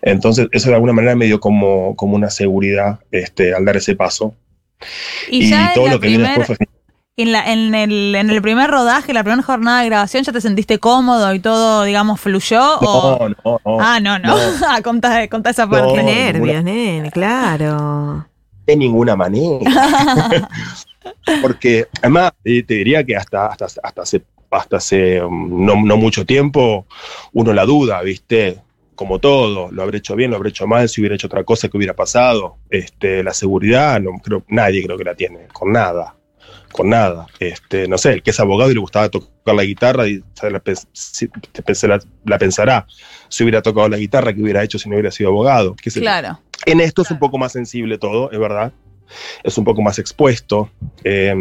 Entonces, 0.01 0.47
eso 0.53 0.69
de 0.69 0.75
alguna 0.75 0.93
manera 0.93 1.15
me 1.15 1.25
dio 1.25 1.39
como, 1.39 1.95
como 1.97 2.15
una 2.15 2.29
seguridad 2.29 2.99
este, 3.11 3.53
al 3.53 3.65
dar 3.65 3.75
ese 3.77 3.95
paso. 3.95 4.33
y, 5.29 5.45
Y, 5.45 5.49
ya 5.49 5.71
todo 5.75 5.87
lo 5.89 5.99
que 5.99 6.07
primer- 6.07 6.27
después 6.37 6.47
fue 6.57 6.57
en, 7.17 7.31
la- 7.31 7.51
en 7.51 7.73
el, 7.75 8.13
en 8.15 8.29
el 8.29 8.41
primer 8.43 8.69
rodaje, 8.69 9.11
la 9.11 9.23
primera 9.23 9.41
jornada 9.43 9.81
de 9.81 9.87
grabación, 9.87 10.23
¿ya 10.23 10.31
te 10.31 10.39
sentiste 10.39 10.77
cómodo 10.79 11.33
y 11.33 11.39
todo, 11.39 11.83
digamos, 11.83 12.21
fluyó? 12.21 12.77
o... 12.79 13.17
No, 13.19 13.29
no, 13.43 13.59
no. 13.65 13.81
Ah, 13.81 13.99
no, 13.99 14.17
no. 14.19 14.35
no. 14.37 14.37
Ah, 14.69 14.81
contá, 14.83 15.27
contá 15.27 15.49
esa 15.49 15.65
No, 15.65 15.71
parte. 15.71 15.87
Ninguna- 15.97 16.03
nervios, 16.13 16.63
nene, 16.63 17.11
claro. 17.11 18.27
de 18.65 18.75
ninguna 18.77 19.15
manera. 19.15 19.59
Porque 21.41 21.87
además 22.01 22.31
eh, 22.43 22.63
te 22.63 22.75
diría 22.75 23.03
que 23.03 23.15
hasta, 23.15 23.47
hasta, 23.47 23.65
hasta 23.65 24.01
hace, 24.01 24.23
hasta 24.51 24.77
hace 24.77 25.21
um, 25.21 25.65
no, 25.65 25.75
no 25.83 25.97
mucho 25.97 26.25
tiempo 26.25 26.85
uno 27.33 27.53
la 27.53 27.65
duda, 27.65 28.01
¿viste? 28.01 28.59
Como 28.95 29.19
todo, 29.19 29.71
lo 29.71 29.83
habré 29.83 29.99
hecho 29.99 30.15
bien, 30.15 30.31
lo 30.31 30.37
habré 30.37 30.49
hecho 30.49 30.65
mal, 30.65 30.89
si 30.89 31.01
hubiera 31.01 31.15
hecho 31.15 31.27
otra 31.27 31.43
cosa 31.43 31.69
que 31.69 31.77
hubiera 31.77 31.93
pasado. 31.95 32.57
Este, 32.69 33.23
la 33.23 33.33
seguridad, 33.33 33.99
no 34.01 34.11
creo, 34.23 34.43
nadie 34.47 34.83
creo 34.83 34.97
que 34.97 35.03
la 35.03 35.13
tiene, 35.15 35.47
con 35.53 35.71
nada. 35.71 36.15
Con 36.71 36.89
nada. 36.89 37.27
Este, 37.39 37.87
no 37.87 37.97
sé, 37.97 38.13
el 38.13 38.23
que 38.23 38.31
es 38.31 38.39
abogado 38.39 38.69
y 38.71 38.73
le 38.73 38.79
gustaba 38.79 39.09
tocar 39.09 39.55
la 39.55 39.63
guitarra 39.63 40.07
y 40.07 40.21
la, 40.41 40.61
la- 41.87 41.99
la 42.25 42.37
pensará 42.37 42.85
si 43.29 43.43
hubiera 43.43 43.61
tocado 43.61 43.87
la 43.89 43.97
guitarra, 43.97 44.33
que 44.33 44.41
hubiera 44.41 44.63
hecho 44.63 44.77
si 44.79 44.89
no 44.89 44.95
hubiera 44.95 45.11
sido 45.11 45.29
abogado. 45.29 45.75
qué. 45.81 45.89
Claro. 45.91 46.39
En 46.65 46.81
esto 46.81 47.03
es 47.03 47.11
un 47.11 47.19
poco 47.19 47.37
más 47.37 47.51
sensible 47.51 47.97
todo, 47.97 48.31
es 48.31 48.39
verdad. 48.39 48.73
Es 49.43 49.57
un 49.57 49.63
poco 49.63 49.81
más 49.81 49.99
expuesto. 49.99 50.69
Eh, 51.03 51.33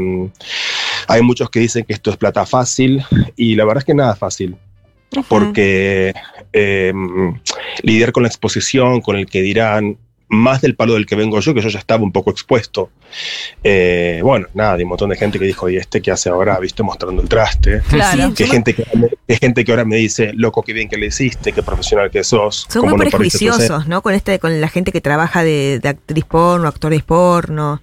hay 1.08 1.23
muchos 1.23 1.50
que 1.50 1.61
dicen 1.61 1.85
que 1.85 1.92
esto 1.92 2.11
es 2.11 2.16
plata 2.16 2.46
fácil 2.46 3.04
y 3.37 3.54
la 3.54 3.64
verdad 3.64 3.82
es 3.82 3.85
que 3.85 3.94
nada 3.94 4.16
fácil, 4.16 4.56
porque 5.28 6.14
eh, 6.52 6.92
lidiar 7.82 8.12
con 8.12 8.25
la 8.25 8.28
exposición, 8.28 9.00
con 9.00 9.16
el 9.16 9.26
que 9.26 9.42
dirán, 9.42 9.99
más 10.28 10.61
del 10.61 10.75
palo 10.75 10.95
del 10.95 11.06
que 11.06 11.14
vengo 11.16 11.38
yo, 11.40 11.54
que 11.54 11.61
yo 11.61 11.68
ya 11.68 11.78
estaba 11.78 12.02
un 12.02 12.12
poco 12.12 12.30
expuesto. 12.30 12.90
Eh, 13.62 14.21
bueno, 14.23 14.47
nada, 14.54 14.75
hay 14.75 14.83
un 14.83 14.88
montón 14.88 15.11
de 15.11 15.16
gente 15.16 15.38
que 15.38 15.45
dijo, 15.45 15.68
¿y 15.68 15.76
este 15.76 16.02
qué 16.02 16.11
hace 16.11 16.28
ahora? 16.28 16.59
¿Viste? 16.59 16.83
Mostrando 16.83 17.23
el 17.23 17.28
traste. 17.28 17.80
Claro. 17.88 18.28
Sí, 18.28 18.35
Que 18.35 18.47
gente 18.47 18.75
que, 18.75 18.85
que 19.26 19.37
gente 19.37 19.64
que 19.64 19.73
ahora 19.73 19.85
me 19.85 19.97
dice, 19.97 20.33
loco, 20.35 20.62
qué 20.62 20.73
bien 20.73 20.88
que 20.88 20.97
le 20.97 21.06
hiciste, 21.06 21.52
qué 21.52 21.62
profesional 21.62 22.11
que 22.11 22.25
sos. 22.25 22.66
son 22.68 22.83
muy 22.83 22.90
no 22.92 22.97
perdiste 22.99 23.16
tu 23.18 23.23
esencia". 23.25 23.38
prejuiciosos, 23.50 23.88
¿no? 23.88 24.02
Con 24.02 24.14
este, 24.14 24.38
con 24.38 24.61
la 24.61 24.68
gente 24.68 24.92
que 24.92 25.00
trabaja 25.00 25.42
de, 25.45 25.78
de 25.80 25.88
actriz 25.88 26.25
porno, 26.25 26.68
actores 26.68 27.02
porno. 27.02 27.80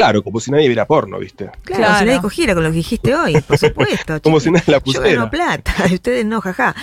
Claro, 0.00 0.22
como 0.22 0.40
si 0.40 0.50
nadie 0.50 0.66
viera 0.68 0.86
porno, 0.86 1.18
¿viste? 1.18 1.50
Claro, 1.62 1.82
Claro. 1.84 1.98
si 1.98 2.04
nadie 2.06 2.20
cogiera 2.20 2.54
con 2.54 2.62
lo 2.64 2.70
que 2.70 2.76
dijiste 2.76 3.14
hoy, 3.14 3.40
por 3.40 3.58
supuesto. 3.58 4.20
Como 4.22 4.40
si 4.40 4.50
nadie 4.50 4.64
la 4.72 4.78
Yo 4.78 4.82
pusiera. 4.84 5.08
gano 5.08 5.30
plata, 5.30 5.72
ustedes 5.92 6.24
no, 6.24 6.40
jaja. 6.40 6.74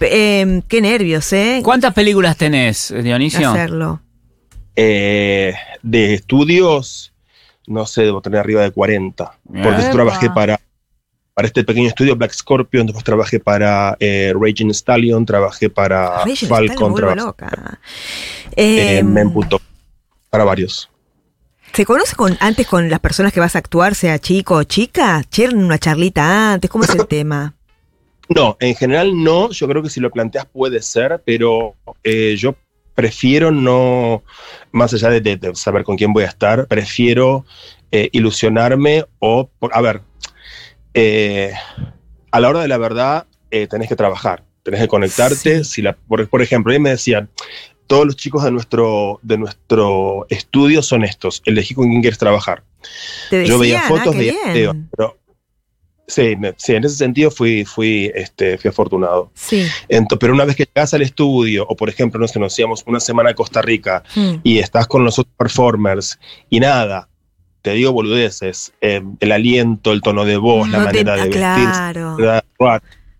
Em, 0.00 0.62
qué 0.62 0.80
nervios, 0.80 1.32
¿eh? 1.32 1.60
¿Cuántas 1.64 1.94
películas 1.94 2.36
tenés, 2.36 2.92
Dionisio? 3.02 3.50
Hacerlo. 3.50 4.00
Eh, 4.76 5.54
de 5.82 6.14
estudios, 6.14 7.12
no 7.66 7.86
sé, 7.86 8.02
debo 8.02 8.20
tener 8.20 8.40
arriba 8.40 8.62
de 8.62 8.70
40. 8.72 9.38
Porque 9.44 9.82
yo 9.82 9.90
trabajé 9.92 10.30
para, 10.30 10.60
para 11.32 11.46
este 11.46 11.62
pequeño 11.64 11.88
estudio 11.88 12.16
Black 12.16 12.32
Scorpion, 12.32 12.86
después 12.86 13.04
trabajé 13.04 13.38
para 13.40 13.96
eh, 14.00 14.32
Raging 14.34 14.70
Stallion, 14.70 15.24
trabajé 15.24 15.70
para 15.70 16.24
Reyes, 16.24 16.48
Falcon, 16.48 16.92
me 16.92 16.92
vuelvo 16.92 16.96
trabajé 16.96 17.20
loca. 17.20 17.78
eh, 18.56 18.98
Em, 18.98 19.06
Memputo, 19.12 19.60
para 20.30 20.44
varios. 20.44 20.90
¿Se 21.74 21.84
conoce 21.84 22.14
con, 22.14 22.36
antes 22.40 22.66
con 22.66 22.88
las 22.88 23.00
personas 23.00 23.32
que 23.32 23.40
vas 23.40 23.56
a 23.56 23.58
actuar, 23.58 23.94
sea 23.94 24.18
chico 24.20 24.54
o 24.56 24.62
chica? 24.62 25.22
¿Chen 25.28 25.56
una 25.56 25.78
charlita 25.78 26.52
antes? 26.52 26.70
¿Cómo 26.70 26.84
es 26.84 26.90
el 26.94 27.06
tema? 27.08 27.54
No, 28.28 28.56
en 28.60 28.74
general 28.76 29.22
no, 29.22 29.50
yo 29.50 29.68
creo 29.68 29.82
que 29.82 29.90
si 29.90 30.00
lo 30.00 30.10
planteas 30.10 30.46
puede 30.46 30.80
ser, 30.80 31.20
pero 31.26 31.74
eh, 32.04 32.36
yo 32.38 32.54
prefiero 32.94 33.50
no, 33.50 34.22
más 34.72 34.94
allá 34.94 35.10
de, 35.10 35.20
de- 35.20 35.36
de 35.36 35.54
saber 35.56 35.82
con 35.82 35.96
quién 35.96 36.12
voy 36.12 36.24
a 36.24 36.28
estar, 36.28 36.66
prefiero 36.68 37.44
eh, 37.90 38.08
ilusionarme 38.12 39.04
o, 39.18 39.50
a 39.72 39.80
ver, 39.80 40.00
eh, 40.94 41.52
a 42.30 42.40
la 42.40 42.48
hora 42.48 42.60
de 42.60 42.68
la 42.68 42.78
verdad 42.78 43.26
eh, 43.50 43.66
tenés 43.66 43.88
que 43.88 43.96
trabajar, 43.96 44.44
tenés 44.62 44.80
que 44.80 44.88
conectarte. 44.88 45.64
Sí. 45.64 45.70
Si 45.70 45.82
la, 45.82 45.94
por, 45.94 46.26
por 46.28 46.40
ejemplo, 46.40 46.72
a 46.72 46.74
mí 46.74 46.78
me 46.78 46.90
decían, 46.90 47.28
todos 47.86 48.06
los 48.06 48.16
chicos 48.16 48.42
de 48.44 48.50
nuestro, 48.50 49.18
de 49.22 49.38
nuestro 49.38 50.26
estudio 50.30 50.82
son 50.82 51.04
estos, 51.04 51.42
elegí 51.44 51.74
con 51.74 51.88
quién 51.88 52.00
quieres 52.00 52.18
trabajar. 52.18 52.62
Te 53.30 53.38
decían, 53.38 53.56
Yo 53.56 53.58
veía 53.60 53.82
ah, 53.84 53.88
fotos, 53.88 54.12
qué 54.12 54.18
veía 54.18 54.34
videos, 54.52 54.76
pero 54.96 55.18
sí, 56.06 56.36
me- 56.36 56.54
sí, 56.56 56.74
en 56.74 56.84
ese 56.84 56.96
sentido 56.96 57.30
fui, 57.30 57.64
fui, 57.64 58.10
este, 58.14 58.58
fui 58.58 58.68
afortunado. 58.68 59.30
Sí. 59.34 59.66
Ento- 59.88 60.18
pero 60.18 60.32
una 60.34 60.44
vez 60.44 60.56
que 60.56 60.64
llegas 60.66 60.92
al 60.94 61.02
estudio, 61.02 61.66
o 61.68 61.76
por 61.76 61.88
ejemplo, 61.88 62.20
nos 62.38 62.58
íbamos 62.58 62.82
una 62.86 63.00
semana 63.00 63.30
a 63.30 63.34
Costa 63.34 63.62
Rica 63.62 64.02
Mm. 64.14 64.34
y 64.42 64.58
estás 64.58 64.86
con 64.86 65.04
los 65.04 65.18
otros 65.18 65.34
performers 65.36 66.18
y 66.50 66.60
nada, 66.60 67.08
te 67.62 67.72
digo 67.72 67.92
boludeces, 67.92 68.74
eh, 68.82 69.02
el 69.20 69.32
aliento, 69.32 69.92
el 69.92 70.02
tono 70.02 70.24
de 70.26 70.36
voz, 70.36 70.68
la 70.68 70.78
te- 70.80 70.84
manera 70.84 71.14
de 71.14 71.20
ah, 71.20 71.24
vestir, 71.24 71.38
claro. 71.38 72.16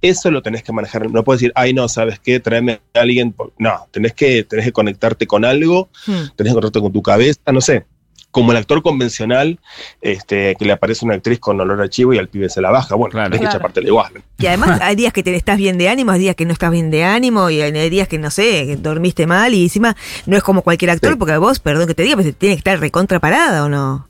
Eso 0.09 0.31
lo 0.31 0.43
tenés 0.43 0.63
que 0.63 0.73
manejar. 0.73 1.11
No 1.11 1.25
puedes 1.25 1.41
decir, 1.41 1.53
ay, 1.55 1.73
no, 1.75 1.89
¿sabes 1.89 2.19
qué? 2.21 2.41
Tráeme 2.41 2.81
a 2.95 3.01
alguien. 3.01 3.35
No, 3.59 3.87
tenés 3.91 4.13
que, 4.15 4.45
tenés 4.45 4.67
que 4.67 4.73
conectarte 4.73 5.27
con 5.27 5.45
algo, 5.45 5.89
Mm. 6.07 6.13
tenés 6.37 6.53
que 6.53 6.55
conectarte 6.55 6.81
con 6.81 6.93
tu 6.93 7.03
cabeza, 7.03 7.41
no 7.53 7.61
sé. 7.61 7.87
Como 8.31 8.51
el 8.51 8.59
actor 8.59 8.83
convencional, 8.83 9.61
este, 10.01 10.57
que 10.59 10.65
le 10.65 10.73
aparece 10.73 11.05
una 11.05 11.15
actriz 11.15 11.39
con 11.39 11.61
olor 11.61 11.81
a 11.81 11.89
chivo 11.89 12.13
y 12.15 12.19
al 12.19 12.29
pibe 12.29 12.49
se 12.49 12.61
la 12.61 12.71
baja. 12.71 12.97
Bueno, 12.97 13.13
Claro. 13.13 13.27
tenés 13.31 13.39
que 13.41 13.45
Claro. 13.45 13.59
chapártela 13.59 13.87
igual. 13.87 14.13
Y 14.39 14.47
además 14.47 14.81
hay 14.83 14.97
días 14.97 15.13
que 15.13 15.23
te 15.23 15.35
estás 15.37 15.57
bien 15.57 15.79
de 15.79 15.89
ánimo, 15.89 16.11
hay 16.11 16.19
días 16.21 16.35
que 16.35 16.45
no 16.45 16.53
estás 16.53 16.73
bien 16.73 16.91
de 16.91 17.05
ánimo, 17.05 17.49
y 17.51 17.61
hay 17.61 17.91
días 17.91 18.09
que 18.09 18.19
no 18.19 18.31
sé, 18.31 18.67
que 18.67 18.77
dormiste 18.77 19.27
mal, 19.29 19.55
y 19.55 19.63
encima 19.63 19.97
no 20.27 20.37
es 20.37 20.43
como 20.43 20.63
cualquier 20.63 20.91
actor, 20.91 21.13
Sí. 21.13 21.17
porque 21.17 21.37
vos, 21.37 21.61
perdón 21.61 21.87
que 21.87 21.95
te 21.95 22.03
diga, 22.03 22.17
pero 22.17 22.33
tiene 22.33 22.57
que 22.57 22.59
estar 22.59 22.79
recontra 22.81 23.21
parada 23.21 23.65
o 23.65 23.69
no. 23.69 24.09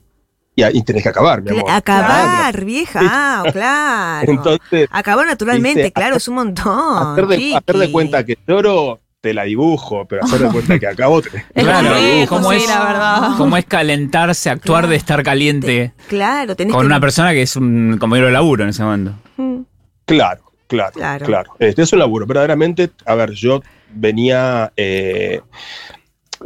Y 0.55 0.63
ahí 0.63 0.81
tenés 0.83 1.03
que 1.03 1.09
acabar, 1.09 1.41
mi 1.41 1.49
amor. 1.51 1.69
Acabar, 1.69 2.63
vieja, 2.63 2.99
ah, 3.03 3.43
claro. 3.51 4.31
Entonces, 4.31 4.87
Acabar 4.91 5.25
naturalmente, 5.27 5.91
claro, 5.91 6.15
es 6.15 6.27
un 6.27 6.35
montón. 6.35 7.11
hacer 7.11 7.27
de, 7.27 7.55
hacer 7.55 7.75
de 7.77 7.91
cuenta 7.91 8.23
que 8.25 8.37
lloro, 8.47 9.01
te 9.19 9.33
la 9.33 9.43
dibujo, 9.43 10.05
pero 10.07 10.23
hacer 10.23 10.39
de 10.41 10.49
cuenta 10.49 10.79
que 10.79 10.87
acabo, 10.87 11.21
te- 11.21 11.29
Claro, 11.55 11.89
¿cómo 12.29 12.51
sí, 12.51 12.57
es? 12.57 12.67
la 12.69 12.85
verdad. 12.85 13.29
¿Cómo 13.37 13.57
es 13.57 13.65
calentarse, 13.65 14.49
actuar 14.49 14.81
Claro. 14.83 14.91
de 14.91 14.95
estar 14.95 15.23
caliente 15.23 15.93
Claro, 16.07 16.55
tenés 16.55 16.71
con 16.73 16.81
que. 16.83 16.85
una 16.87 16.99
persona 17.01 17.31
que 17.33 17.41
es 17.41 17.55
un 17.57 17.97
compañero 17.99 18.27
de 18.27 18.33
laburo 18.33 18.63
en 18.63 18.69
ese 18.69 18.83
momento? 18.83 19.13
Mm, 19.37 19.61
Claro, 20.05 20.41
claro, 20.67 20.91
Claro. 20.93 21.25
claro. 21.25 21.51
Este 21.59 21.81
es 21.81 21.91
un 21.91 21.99
laburo. 21.99 22.25
Verdaderamente, 22.27 22.91
a 23.05 23.15
ver, 23.15 23.31
yo 23.31 23.61
venía, 23.91 24.71
eh, 24.77 25.41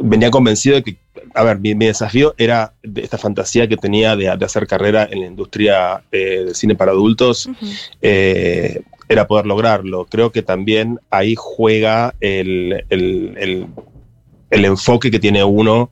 venía 0.00 0.30
convencido 0.30 0.76
de 0.76 0.82
que, 0.82 0.96
a 1.34 1.44
ver, 1.44 1.58
mi, 1.58 1.74
mi 1.74 1.86
desafío 1.86 2.34
era 2.38 2.72
de 2.82 3.02
esta 3.02 3.18
fantasía 3.18 3.68
que 3.68 3.76
tenía 3.76 4.16
de, 4.16 4.34
de 4.36 4.44
hacer 4.44 4.66
carrera 4.66 5.06
en 5.10 5.20
la 5.20 5.26
industria 5.26 6.02
eh, 6.10 6.42
del 6.46 6.54
cine 6.54 6.74
para 6.74 6.92
adultos, 6.92 7.48
eh, 8.02 8.80
era 9.08 9.26
poder 9.26 9.46
lograrlo. 9.46 10.06
Creo 10.06 10.30
que 10.32 10.42
también 10.42 10.98
ahí 11.10 11.34
juega 11.36 12.14
el, 12.20 12.84
el- 12.88 13.34
el- 13.38 13.66
el 14.50 14.64
enfoque 14.64 15.12
que 15.12 15.20
tiene 15.20 15.44
uno 15.44 15.90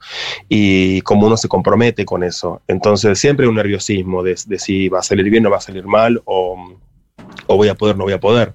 y 0.48 1.00
cómo 1.02 1.28
uno 1.28 1.36
se 1.36 1.46
compromete 1.46 2.04
con 2.04 2.24
eso. 2.24 2.60
Entonces 2.66 3.16
siempre 3.18 3.44
hay 3.44 3.50
un 3.50 3.54
nerviosismo 3.54 4.22
de, 4.24 4.36
de 4.46 4.58
si 4.58 4.88
va 4.88 4.98
a 4.98 5.02
salir 5.04 5.30
bien 5.30 5.46
o 5.46 5.50
va 5.50 5.58
a 5.58 5.60
salir 5.60 5.86
mal 5.86 6.20
o, 6.24 6.74
o 7.46 7.56
voy 7.56 7.68
a 7.68 7.76
poder 7.76 7.96
no 7.96 8.02
voy 8.04 8.14
a 8.14 8.20
poder. 8.20 8.54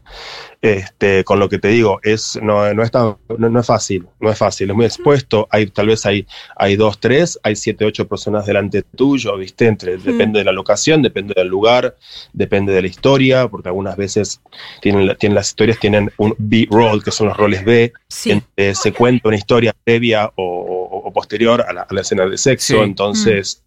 Este, 0.64 1.26
con 1.26 1.40
lo 1.42 1.50
que 1.50 1.60
te 1.60 1.68
digo, 1.68 2.00
es, 2.04 2.40
no, 2.42 2.74
no, 2.74 2.84
es 2.84 2.90
tan- 2.90 3.18
no, 3.38 3.50
no 3.50 3.60
es 3.60 3.66
fácil, 3.66 4.08
no 4.22 4.32
es 4.32 4.38
fácil, 4.38 4.70
es 4.70 4.76
muy 4.78 4.86
expuesto, 4.86 5.46
hay, 5.52 5.66
tal 5.68 5.88
vez 5.88 6.06
hay, 6.06 6.26
hay 6.56 6.78
dos, 6.78 7.02
tres, 7.02 7.38
hay 7.44 7.58
siete, 7.58 7.84
ocho 7.84 8.08
personas 8.08 8.46
delante 8.46 8.82
tuyo, 8.82 9.36
¿viste? 9.36 9.66
Entre, 9.68 9.98
Depende 9.98 10.40
de 10.40 10.46
la 10.46 10.54
locación, 10.54 11.02
depende 11.02 11.34
del 11.36 11.50
lugar, 11.50 11.98
depende 12.32 12.72
de 12.72 12.82
la 12.82 12.88
historia, 12.88 13.50
porque 13.50 13.68
algunas 13.68 13.98
veces 13.98 14.40
tienen, 14.82 15.06
la- 15.08 15.16
tienen 15.16 15.36
las 15.36 15.50
historias 15.50 15.80
tienen 15.80 16.10
un 16.16 16.34
B-roll, 16.38 17.04
que 17.04 17.12
son 17.12 17.28
los 17.28 17.36
roles 17.36 17.66
B, 17.66 17.92
Sí. 18.08 18.32
en- 18.32 18.44
eh, 18.56 18.74
se 18.74 18.94
cuenta 18.94 19.28
una 19.28 19.38
historia 19.38 19.76
previa 19.84 20.32
o, 20.38 20.44
o- 20.46 21.08
o 21.10 21.12
posterior 21.12 21.62
a 21.68 21.74
la, 21.74 21.82
a 21.82 21.94
la 21.94 22.00
escena 22.00 22.26
de 22.26 22.38
sexo, 22.38 22.76
Sí. 22.78 22.80
entonces 22.80 23.62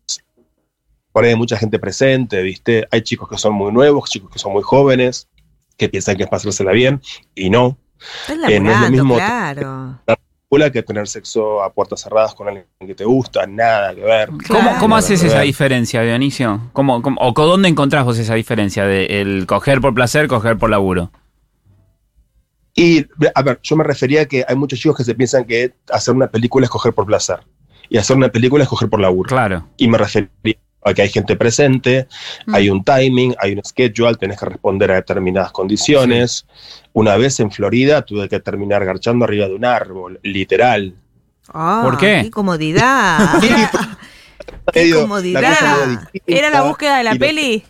por 1.13 1.25
ahí 1.25 1.31
hay 1.33 1.37
mucha 1.37 1.59
gente 1.59 1.79
presente, 1.79 2.41
¿viste? 2.43 2.87
Hay 2.91 3.03
chicos 3.03 3.29
que 3.29 3.37
son 3.37 3.53
muy 3.53 3.71
nuevos, 3.71 4.09
chicos 4.09 4.31
que 4.31 4.39
son 4.39 4.53
muy 4.55 4.63
jóvenes, 4.63 5.29
que 5.77 5.89
piensan 5.89 6.17
que 6.17 6.25
es 6.25 6.29
pasársela 6.29 6.73
bien 6.73 7.01
y 7.35 7.51
no. 7.51 7.77
Eh, 8.49 8.61
no 8.61 8.71
es 8.73 8.81
lo 8.81 8.91
mismo- 8.91 9.15
claro. 9.17 9.99
Hola 10.49 10.71
que 10.71 10.83
tener 10.83 11.09
sexo 11.09 11.61
a 11.63 11.73
puertas 11.73 12.01
cerradas 12.03 12.33
con 12.35 12.47
alguien 12.47 12.67
que 12.79 12.95
te 12.95 13.05
gusta, 13.05 13.47
nada 13.49 13.93
que 13.95 14.01
ver. 14.03 14.29
¿Cómo, 14.29 14.39
Claro. 14.39 14.67
cómo 14.79 14.89
Nada 14.95 14.99
haces 15.01 15.23
esa 15.25 15.41
diferencia, 15.41 16.03
Dionisio? 16.03 16.71
¿Cómo, 16.73 17.03
cómo- 17.03 17.21
¿O 17.21 17.35
con 17.35 17.47
dónde 17.47 17.69
encontrás 17.69 18.05
vos 18.05 18.17
esa 18.19 18.35
diferencia 18.35 18.85
de 18.85 19.21
el 19.21 19.45
coger 19.47 19.81
por 19.81 19.93
placer, 19.93 20.29
coger 20.29 20.57
por 20.57 20.71
laburo? 20.71 21.11
Y, 22.75 23.07
a 23.35 23.43
ver, 23.43 23.59
yo 23.63 23.75
me 23.77 23.83
refería 23.85 24.23
a 24.23 24.27
que 24.27 24.45
hay 24.47 24.55
muchos 24.55 24.79
chicos 24.79 24.99
que 24.99 25.05
se 25.05 25.15
piensan 25.15 25.45
que 25.47 25.75
hacer 25.91 26.15
una 26.15 26.29
película 26.29 26.65
es 26.65 26.71
coger 26.71 26.93
por 26.93 27.07
placer. 27.07 27.41
Y 27.89 27.99
hacer 27.99 28.17
una 28.17 28.29
película 28.29 28.63
es 28.63 28.69
coger 28.69 28.89
por 28.89 29.01
laburo. 29.01 29.29
Claro. 29.29 29.67
Y 29.77 29.89
me 29.89 29.99
refería 29.99 30.31
a 30.87 30.95
que 30.95 31.03
hay 31.03 31.09
gente 31.09 31.35
presente, 31.37 32.07
Mm. 32.47 32.55
hay 32.55 32.71
un 32.71 32.85
timing, 32.85 33.35
hay 33.41 33.53
un 33.55 33.65
schedule, 33.65 34.15
tenés 34.15 34.39
que 34.39 34.47
responder 34.47 34.91
a 34.93 34.95
determinadas 34.95 35.51
condiciones. 35.51 36.47
Una 36.93 37.17
vez 37.17 37.41
en 37.41 37.51
Florida 37.51 38.03
tuve 38.03 38.29
que 38.29 38.39
terminar 38.41 38.85
garchando 38.85 39.25
arriba 39.25 39.49
de 39.49 39.55
un 39.55 39.65
árbol, 39.65 40.21
literal. 40.23 40.95
Ah, 41.53 41.81
¿Por 41.85 41.99
qué? 41.99 42.21
¡Qué 42.23 42.31
comodidad! 42.31 43.19
¡Qué 44.73 44.93
comodidad! 44.93 45.43
la 45.43 46.11
¿Era 46.27 46.51
la 46.51 46.63
búsqueda 46.63 46.99
de 46.99 47.05
la 47.05 47.15
peli? 47.17 47.65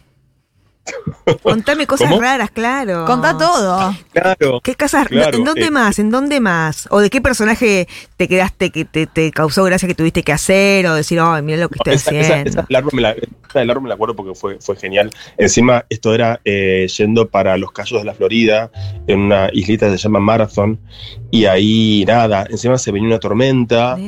Contame 1.43 1.87
cosas 1.87 2.09
¿Cómo? 2.09 2.21
raras, 2.21 2.51
claro. 2.51 3.05
Contá 3.05 3.37
todo. 3.37 3.95
Claro. 4.13 4.61
¿Qué 4.63 4.75
casas? 4.75 5.09
Claro, 5.09 5.37
¿En 5.37 5.45
dónde 5.45 5.67
eh. 5.67 5.71
más? 5.71 5.99
¿En 5.99 6.11
dónde 6.11 6.41
más? 6.41 6.89
¿O 6.91 7.01
de 7.01 7.11
qué 7.11 7.21
personaje 7.21 7.89
te 8.17 8.29
quedaste 8.29 8.71
que 8.71 8.85
te, 8.85 9.07
te 9.07 9.31
causó 9.33 9.65
gracia 9.65 9.89
que 9.89 9.95
tuviste 9.95 10.23
que 10.23 10.33
hacer? 10.33 10.87
O 10.87 10.95
decir, 10.95 11.19
ay, 11.21 11.43
mira 11.43 11.59
lo 11.59 11.69
que 11.69 11.79
estoy 11.79 11.95
Esa, 11.95 12.11
haciendo. 12.11 12.51
esa 12.51 12.63
del 12.63 12.77
árbol 12.77 12.93
me 12.95 13.03
la, 13.03 13.11
esa 13.13 13.59
del 13.59 13.71
árbol 13.71 13.83
me 13.85 13.89
la 13.89 13.95
acuerdo 13.97 14.15
porque 14.15 14.35
fue, 14.35 14.59
fue 14.61 14.77
genial. 14.77 15.11
Encima, 15.37 15.85
esto 15.89 16.15
era 16.15 16.41
eh, 16.45 16.87
yendo 16.97 17.29
para 17.29 17.57
los 17.57 17.73
Cayos 17.73 18.01
de 18.01 18.05
la 18.05 18.15
Florida, 18.15 18.71
en 19.07 19.21
una 19.21 19.51
islita 19.53 19.87
que 19.87 19.93
se 19.93 20.05
llama 20.05 20.21
Marathon, 20.21 20.79
y 21.31 21.47
ahí 21.47 22.05
nada, 22.07 22.47
encima 22.49 22.79
se 22.79 22.93
venía 22.93 23.09
una 23.09 23.19
tormenta, 23.19 23.99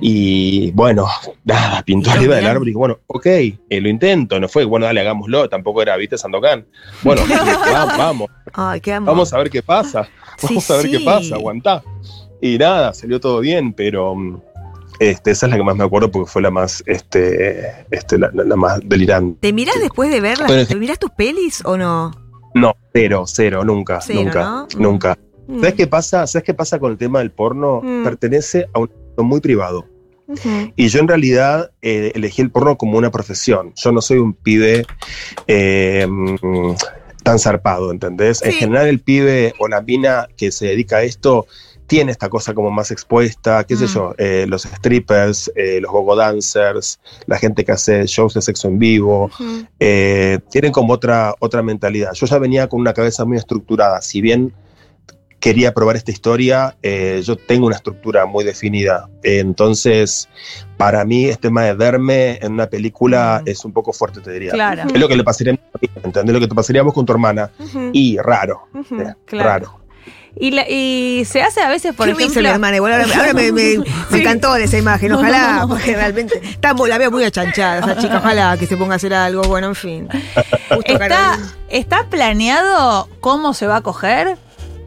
y 0.00 0.70
bueno, 0.72 1.06
nada, 1.44 1.82
pintó 1.82 2.10
arriba 2.10 2.36
del 2.36 2.46
árbol 2.46 2.68
y 2.68 2.70
dije, 2.70 2.78
bueno, 2.78 2.98
ok, 3.06 3.26
eh, 3.26 3.56
lo 3.80 3.88
intento, 3.88 4.40
no 4.40 4.48
fue, 4.48 4.64
bueno, 4.64 4.86
dale, 4.86 5.00
hagámoslo, 5.00 5.48
tampoco 5.48 5.82
era, 5.82 5.96
viste, 5.96 6.16
Sandokan. 6.22 6.66
Bueno, 7.02 7.22
va- 7.74 7.96
vamos, 7.98 8.28
Ay, 8.52 8.80
qué 8.80 8.92
amor. 8.94 9.08
vamos 9.12 9.32
a 9.32 9.38
ver 9.38 9.50
qué 9.50 9.62
pasa, 9.62 10.04
Sí, 10.38 10.46
vamos 10.48 10.70
a 10.70 10.76
ver 10.78 10.90
qué 10.90 11.00
pasa, 11.00 11.34
aguantá. 11.34 11.82
Y 12.40 12.58
nada, 12.58 12.92
salió 12.94 13.20
todo 13.20 13.40
bien, 13.40 13.72
pero 13.72 14.14
mm, 14.14 14.40
este, 14.98 15.30
esa 15.32 15.46
es 15.46 15.50
la 15.50 15.56
que 15.58 15.62
más 15.62 15.76
me 15.76 15.84
acuerdo 15.84 16.10
porque 16.10 16.30
fue 16.30 16.42
la 16.42 16.50
más, 16.50 16.82
este, 16.86 17.86
este, 17.90 18.18
la, 18.18 18.30
la- 18.32 18.44
la 18.44 18.56
más 18.56 18.80
delirante. 18.84 19.38
¿Te 19.40 19.52
mirás 19.52 19.76
después 19.80 20.10
de 20.10 20.20
verlas? 20.20 20.50
Pero- 20.50 20.66
¿Te 20.66 20.74
mirás 20.76 20.98
tus 20.98 21.10
pelis 21.10 21.62
o 21.64 21.76
no? 21.76 22.10
No, 22.54 22.74
cero, 22.92 23.24
cero, 23.26 23.64
nunca, 23.64 24.00
Cero, 24.00 24.22
nunca, 24.24 24.42
¿no? 24.42 24.66
nunca. 24.78 25.18
Mm. 25.48 25.60
¿Sabes 25.60 25.74
qué 25.74 25.86
pasa? 25.86 26.26
¿Sabes 26.26 26.44
qué 26.44 26.54
pasa 26.54 26.78
con 26.78 26.92
el 26.92 26.98
tema 26.98 27.18
del 27.20 27.30
porno? 27.30 27.80
Mm. 27.82 28.04
Pertenece 28.04 28.66
a 28.74 28.78
un 28.80 28.90
muy 29.18 29.40
privado. 29.40 29.86
Y 30.76 30.88
yo 30.88 31.00
en 31.00 31.08
realidad 31.08 31.70
eh, 31.82 32.12
elegí 32.14 32.42
el 32.42 32.50
porno 32.50 32.76
como 32.76 32.98
una 32.98 33.10
profesión. 33.10 33.72
Yo 33.76 33.92
no 33.92 34.00
soy 34.00 34.18
un 34.18 34.32
pibe 34.32 34.84
eh, 35.46 36.06
mm, 36.08 36.74
tan 37.22 37.38
zarpado, 37.38 37.90
¿entendés? 37.90 38.42
En 38.42 38.52
general 38.52 38.86
el 38.86 39.00
pibe 39.00 39.54
o 39.58 39.68
la 39.68 39.82
mina 39.82 40.28
que 40.36 40.52
se 40.52 40.66
dedica 40.66 40.98
a 40.98 41.02
esto 41.02 41.46
tiene 41.86 42.10
esta 42.10 42.30
cosa 42.30 42.54
como 42.54 42.70
más 42.70 42.90
expuesta, 42.90 43.64
qué 43.64 43.76
sé 43.76 43.84
Mm. 43.84 43.88
yo, 43.88 44.14
eh, 44.16 44.46
los 44.48 44.62
strippers, 44.62 45.52
eh, 45.54 45.78
los 45.80 45.90
gogo 45.92 46.16
dancers, 46.16 46.98
la 47.26 47.38
gente 47.38 47.66
que 47.66 47.72
hace 47.72 48.06
shows 48.06 48.32
de 48.32 48.40
sexo 48.40 48.68
en 48.68 48.78
vivo, 48.78 49.30
eh, 49.78 50.38
tienen 50.50 50.72
como 50.72 50.94
otra, 50.94 51.34
otra 51.38 51.62
mentalidad. 51.62 52.12
Yo 52.14 52.26
ya 52.26 52.38
venía 52.38 52.66
con 52.66 52.80
una 52.80 52.94
cabeza 52.94 53.26
muy 53.26 53.36
estructurada, 53.36 54.00
si 54.00 54.22
bien 54.22 54.54
quería 55.42 55.74
probar 55.74 55.96
esta 55.96 56.12
historia, 56.12 56.76
eh, 56.84 57.20
yo 57.24 57.34
tengo 57.34 57.66
una 57.66 57.74
estructura 57.74 58.26
muy 58.26 58.44
definida. 58.44 59.08
Entonces, 59.24 60.28
para 60.76 61.04
mí, 61.04 61.24
este 61.24 61.42
tema 61.48 61.64
de 61.64 61.74
verme 61.74 62.38
en 62.40 62.52
una 62.52 62.68
película 62.68 63.42
es 63.44 63.64
un 63.64 63.72
poco 63.72 63.92
fuerte, 63.92 64.20
te 64.20 64.30
diría. 64.30 64.52
Claro. 64.52 64.84
Es 64.94 65.00
lo 65.00 65.08
que 65.08 65.16
le 65.16 65.24
pasaría 65.24 65.52
a 65.54 65.56
mí, 65.56 65.88
¿entendés? 66.04 66.32
Lo 66.32 66.38
que 66.40 66.46
te 66.46 66.54
pasaría 66.54 66.80
a 66.80 66.84
vos 66.84 66.94
con 66.94 67.04
tu 67.04 67.12
hermana. 67.12 67.50
Y 67.92 68.18
raro, 68.18 68.68
eh, 68.76 69.14
Claro. 69.26 69.48
raro. 69.48 69.78
Y, 70.38 70.52
la- 70.52 70.66
y 70.66 71.24
se 71.26 71.42
hace 71.42 71.60
a 71.60 71.68
veces, 71.68 71.92
por 71.94 72.06
¿Qué 72.06 72.14
me 72.14 72.22
hizo 72.22 72.30
ejemplo. 72.30 72.48
mi 72.48 72.54
hermana? 72.54 72.76
Igual 72.76 72.92
ahora, 72.92 73.06
ahora 73.16 73.34
me, 73.34 73.50
me- 73.52 73.78
me 73.78 73.84
Sí. 74.10 74.20
encantó 74.20 74.54
esa 74.56 74.78
imagen, 74.78 75.12
ojalá, 75.12 75.58
No. 75.62 75.68
porque 75.68 75.94
realmente 75.96 76.40
está 76.42 76.72
muy- 76.72 76.88
la 76.88 76.98
veo 76.98 77.10
muy 77.10 77.24
achanchada 77.24 77.80
esa 77.80 77.98
chica, 78.00 78.18
ojalá 78.18 78.56
que 78.56 78.66
se 78.66 78.76
ponga 78.76 78.94
a 78.94 78.96
hacer 78.96 79.12
algo, 79.12 79.42
bueno, 79.42 79.66
en 79.66 79.74
fin. 79.74 80.08
Justo 80.70 80.92
¿Está, 80.92 81.08
Carolina. 81.08 81.52
¿Está 81.68 82.06
planeado 82.08 83.08
cómo 83.20 83.52
se 83.54 83.66
va 83.66 83.76
a 83.78 83.80
coger? 83.82 84.38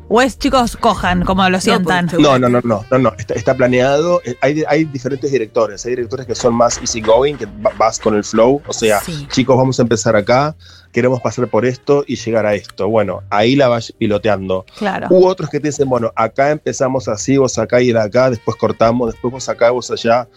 ¿O 0.08 0.22
es 0.22 0.38
chicos 0.38 0.78
cojan, 0.78 1.24
como 1.26 1.50
lo 1.50 1.60
sientan? 1.60 2.06
porque- 2.08 2.22
No, 2.22 2.38
no, 2.38 2.48
no, 2.48 2.62
no, 2.64 2.86
no, 2.92 2.98
no. 3.00 3.14
Está, 3.18 3.34
está 3.34 3.56
planeado. 3.56 4.22
Eh, 4.24 4.36
Hay, 4.42 4.64
hay 4.68 4.86
diferentes 4.86 5.32
directores. 5.32 5.84
Hay 5.86 5.92
directores 5.96 6.28
que 6.28 6.36
son 6.36 6.54
más 6.54 6.78
easygoing, 6.78 7.38
que 7.38 7.46
va- 7.48 7.72
vas 7.78 8.00
con 8.00 8.14
el 8.16 8.24
flow. 8.24 8.62
O 8.68 8.74
sea, 8.74 9.00
Sí. 9.02 9.28
chicos, 9.32 9.58
vamos 9.58 9.80
a 9.80 9.82
empezar 9.82 10.16
acá, 10.16 10.56
queremos 10.92 11.22
pasar 11.22 11.48
por 11.48 11.66
esto 11.66 12.04
y 12.08 12.18
llegar 12.18 12.46
a 12.46 12.54
esto. 12.54 12.88
Bueno, 12.88 13.24
ahí 13.32 13.56
la 13.56 13.68
vas 13.68 13.92
piloteando. 13.98 14.66
Claro. 14.78 15.08
Hubo 15.10 15.28
otros 15.28 15.50
que 15.50 15.60
te 15.60 15.70
dicen, 15.70 15.90
bueno, 15.90 16.12
acá 16.16 16.52
empezamos 16.52 17.08
así, 17.08 17.38
vos 17.38 17.58
acá 17.58 17.82
y 17.82 17.92
de 17.92 18.00
acá, 18.00 18.30
después 18.30 18.56
cortamos, 18.58 19.12
después 19.12 19.32
vos 19.32 19.50
acá, 19.50 19.72
vos 19.72 19.90
allá. 19.90 20.28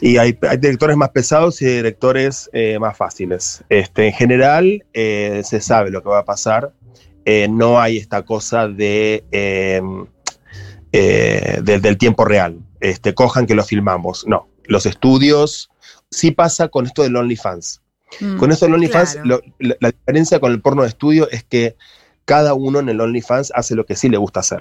Y 0.00 0.18
hay, 0.18 0.38
hay 0.48 0.56
directores 0.58 0.96
más 0.96 1.10
pesados 1.10 1.60
y 1.62 1.66
directores 1.66 2.48
eh, 2.52 2.78
más 2.78 2.96
fáciles. 2.96 3.64
Este, 3.68 4.06
en 4.06 4.12
general, 4.12 4.84
eh, 4.92 5.42
se 5.44 5.60
sabe 5.60 5.90
lo 5.90 6.00
que 6.02 6.08
va 6.10 6.20
a 6.20 6.24
pasar. 6.24 6.72
Eh, 7.24 7.48
no 7.48 7.80
hay 7.80 7.96
esta 7.98 8.22
cosa 8.24 8.68
de, 8.68 9.24
eh, 9.32 9.80
eh, 10.92 11.60
del- 11.62 11.80
del 11.82 11.98
tiempo 11.98 12.24
real. 12.24 12.58
Este, 12.80 13.14
cojan 13.14 13.46
que 13.46 13.54
lo 13.54 13.64
filmamos. 13.64 14.24
No. 14.26 14.48
Los 14.64 14.86
estudios, 14.86 15.70
sí 16.10 16.30
pasa 16.30 16.68
con 16.68 16.86
esto 16.86 17.02
del 17.02 17.16
OnlyFans. 17.16 17.80
Mm. 18.20 18.36
Con 18.36 18.52
esto 18.52 18.66
del 18.66 18.74
OnlyFans, 18.74 19.14
Claro. 19.16 19.40
la, 19.58 19.76
la 19.80 19.90
diferencia 19.90 20.38
con 20.38 20.52
el 20.52 20.60
porno 20.60 20.82
de 20.82 20.88
estudio 20.88 21.28
es 21.30 21.42
que 21.44 21.76
cada 22.24 22.54
uno 22.54 22.78
en 22.80 22.88
el 22.88 23.00
OnlyFans 23.00 23.52
hace 23.54 23.74
lo 23.74 23.84
que 23.86 23.96
sí 23.96 24.08
le 24.08 24.16
gusta 24.18 24.40
hacer. 24.40 24.60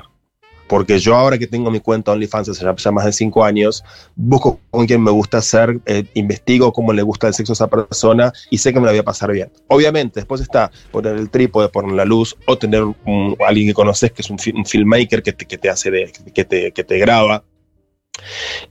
Porque 0.68 0.98
yo 0.98 1.16
ahora 1.16 1.38
que 1.38 1.46
tengo 1.48 1.70
mi 1.70 1.80
cuenta 1.82 2.12
OnlyFans 2.14 2.50
hace 2.50 2.64
ya, 2.64 2.76
ya 2.76 2.92
más 2.92 3.06
de 3.06 3.12
cinco 3.14 3.44
años, 3.44 3.84
busco 4.16 4.60
con 4.72 4.88
quién 4.88 5.02
me 5.04 5.12
gusta 5.12 5.38
hacer, 5.40 5.80
eh, 5.86 6.06
investigo 6.14 6.72
cómo 6.72 6.94
le 6.94 7.02
gusta 7.04 7.28
el 7.28 7.34
sexo 7.34 7.52
a 7.52 7.56
esa 7.56 7.68
persona 7.68 8.32
y 8.50 8.58
sé 8.58 8.74
que 8.74 8.80
me 8.80 8.86
la 8.86 8.92
voy 8.94 9.00
a 9.00 9.04
pasar 9.04 9.32
bien. 9.32 9.52
Obviamente, 9.68 10.22
después 10.22 10.42
está 10.42 10.72
poner 10.92 11.16
el 11.18 11.30
trípode, 11.30 11.70
poner 11.70 11.92
la 11.94 12.06
luz 12.06 12.36
o 12.48 12.58
tener 12.58 12.84
un- 12.84 13.36
alguien 13.46 13.68
que 13.68 13.74
conoces 13.74 14.12
que 14.14 14.22
es 14.22 14.30
un, 14.30 14.38
un 14.56 14.66
filmmaker 14.66 15.22
que 15.22 15.34
te, 15.34 15.46
que 15.46 15.58
te 15.58 15.70
hace 15.70 15.92
de, 15.92 16.12
que 16.34 16.46
te, 16.46 16.72
que 16.72 16.84
te 16.84 16.98
graba. 16.98 17.44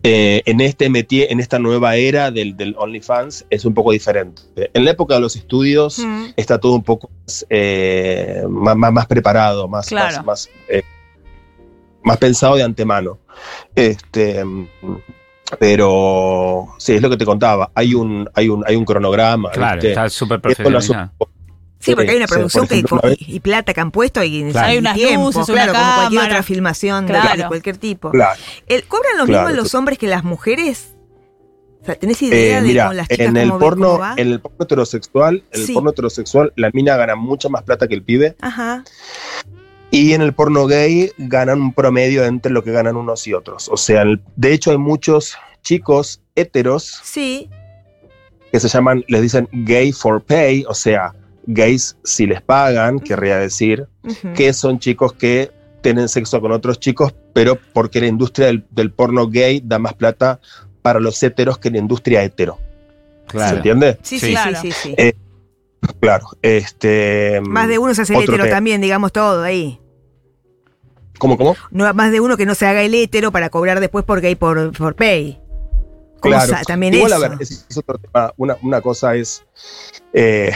Eh, 0.03 0.43
en 0.47 0.61
este 0.61 0.89
metí, 0.89 1.23
en 1.25 1.41
esta 1.41 1.59
nueva 1.59 1.97
era 1.97 2.31
del, 2.31 2.57
del 2.57 2.75
OnlyFans 2.79 3.45
es 3.51 3.65
un 3.65 3.75
poco 3.75 3.93
diferente. 3.93 4.43
En 4.73 4.85
la 4.85 4.93
época 4.93 5.15
de 5.15 5.21
los 5.21 5.37
estudios 5.37 5.99
Mm. 5.99 6.27
está 6.37 6.59
todo 6.59 6.73
un 6.75 6.83
poco 6.83 7.11
más, 7.27 7.47
eh, 7.51 8.45
más, 8.49 8.77
más- 8.77 8.93
más 8.93 9.07
preparado, 9.07 9.69
más, 9.69 9.89
Claro. 9.89 10.17
más, 10.19 10.25
más, 10.25 10.51
eh, 10.69 10.83
más 12.05 12.17
pensado 12.19 12.57
de 12.57 12.63
antemano. 12.63 13.19
Este, 13.75 14.45
pero 15.59 16.69
sí, 16.79 16.95
es 16.95 17.03
lo 17.03 17.11
que 17.11 17.17
te 17.17 17.25
contaba. 17.25 17.71
Hay 17.75 17.95
un, 17.95 18.29
hay 18.35 18.49
un, 18.49 18.65
hay 18.67 18.77
un 18.77 18.85
cronograma. 18.85 19.51
Claro, 19.51 19.77
¿viste? 19.77 19.91
está 19.91 20.09
súper 20.09 20.41
profesionalizado. 20.41 21.11
Sí, 21.79 21.95
porque 21.97 22.13
hay 22.13 22.17
una 22.19 22.29
Sí, 22.29 22.35
producción 22.35 22.67
por 22.69 22.73
ejemplo, 22.77 23.01
que, 23.01 23.07
una 23.09 23.17
y, 23.19 23.41
plata 23.41 23.75
que 23.75 23.81
han 23.81 23.91
puesto 23.91 24.23
y, 24.23 24.51
Claro. 24.53 24.69
Hay 24.69 24.79
unas 24.79 24.95
tiempo, 24.95 25.27
luces, 25.33 25.49
una 25.49 25.65
claro, 25.65 25.73
como 25.73 25.95
cualquier 25.97 26.23
otra 26.23 26.43
filmación 26.45 27.07
de- 27.07 27.13
Claro. 27.13 27.43
de, 27.43 27.49
cualquier 27.49 27.77
tipo. 27.77 28.11
Claro. 28.13 28.39
El- 28.69 28.85
¿Cobran 28.85 29.19
lo 29.19 29.25
Claro. 29.27 29.49
mismo 29.49 29.63
los 29.63 29.75
hombres 29.75 29.99
que 29.99 30.07
las 30.07 30.23
mujeres? 30.23 30.95
O 31.81 31.85
sea, 31.85 31.97
¿Tenés 31.97 32.23
idea 32.23 32.59
Eh, 32.59 32.63
de 32.63 32.69
mira, 32.69 32.87
con 32.87 32.97
las 32.97 33.09
chicas 33.09 33.27
en 33.27 33.37
el 33.37 33.49
cómo, 33.49 33.59
porno, 33.59 33.87
cómo 33.89 33.99
va? 33.99 34.15
en 34.17 34.31
el 34.31 34.39
porno 34.41 34.59
heterosexual, 34.61 35.43
en 35.51 35.61
el 35.61 35.67
Sí. 35.67 35.73
porno 35.75 35.91
heterosexual, 35.91 36.53
la 36.55 36.71
mina 36.73 36.97
gana 36.97 37.17
mucha 37.17 37.49
más 37.49 37.65
plata 37.65 37.89
que 37.89 37.95
el 37.97 38.05
pibe. 38.05 38.37
Ajá. 38.41 38.85
Y 39.93 40.15
en 40.15 40.23
el 40.23 40.33
porno 40.33 40.67
gay 40.67 41.13
ganan 41.19 41.61
un 41.61 41.73
promedio 41.75 42.25
entre 42.25 42.51
lo 42.51 42.65
que 42.65 42.73
ganan 42.73 42.97
unos 42.97 43.27
y 43.29 43.35
otros. 43.35 43.69
O 43.69 43.77
sea, 43.77 44.03
el- 44.03 44.21
de 44.37 44.53
hecho 44.55 44.71
hay 44.73 44.79
muchos 44.79 45.37
chicos 45.63 46.21
heteros 46.35 47.01
Sí. 47.05 47.49
que 48.51 48.59
se 48.59 48.69
llaman, 48.69 49.05
les 49.07 49.23
dicen 49.23 49.49
gay 49.53 49.93
for 49.93 50.21
pay, 50.23 50.65
o 50.67 50.75
sea, 50.75 51.15
gays 51.47 51.97
si 52.05 52.27
les 52.27 52.41
pagan, 52.43 52.99
querría 53.01 53.37
decir, 53.37 53.87
que 54.35 54.53
son 54.53 54.79
chicos 54.79 55.13
que 55.13 55.51
tienen 55.83 56.09
sexo 56.09 56.41
con 56.41 56.53
otros 56.53 56.81
chicos, 56.81 57.15
pero 57.35 57.59
porque 57.75 58.01
la 58.01 58.07
industria 58.07 58.47
del, 58.47 58.65
del 58.71 58.93
porno 58.93 59.29
gay 59.29 59.61
da 59.65 59.79
más 59.79 59.95
plata 59.95 60.41
para 60.81 61.01
los 61.01 61.23
heteros 61.23 61.59
que 61.59 61.71
la 61.71 61.79
industria 61.79 62.23
hetero. 62.25 62.59
¿Se 63.27 63.33
Claro. 63.37 63.57
entiende? 63.59 63.99
Sí, 64.03 64.19
Sí. 64.19 64.27
sí, 64.27 64.33
Claro. 64.33 64.59
sí. 64.63 64.95
Eh, 64.97 65.13
Claro. 66.01 66.27
Este, 66.43 67.41
más 67.45 67.67
de 67.67 67.77
uno 67.79 67.93
se 67.95 68.03
hace 68.03 68.15
tema. 68.25 68.49
también, 68.49 68.81
digamos 68.81 69.11
todo 69.13 69.43
ahí. 69.43 69.81
¿Cómo, 71.23 71.37
cómo? 71.39 71.55
No, 71.71 71.95
más 71.95 72.11
de 72.11 72.19
uno 72.19 72.37
que 72.37 72.47
no 72.47 72.57
se 72.57 72.67
haga 72.67 72.83
el 72.83 72.93
hétero 72.97 73.31
para 73.31 73.49
cobrar 73.49 73.79
después 73.79 74.05
por 74.05 74.21
gay 74.21 74.35
por, 74.35 74.73
por 74.77 74.97
pay. 74.97 75.39
Claro. 76.21 76.53
también 76.67 76.95
Igual, 76.95 77.13
eso. 77.13 77.25
a 77.25 77.29
ver, 77.29 77.39
ese 77.41 77.55
es 77.69 77.79
otro 77.79 77.97
tema. 77.97 78.33
Una, 78.37 78.57
una 78.61 78.81
cosa 78.81 79.15
es 79.15 79.45
eh, 80.13 80.51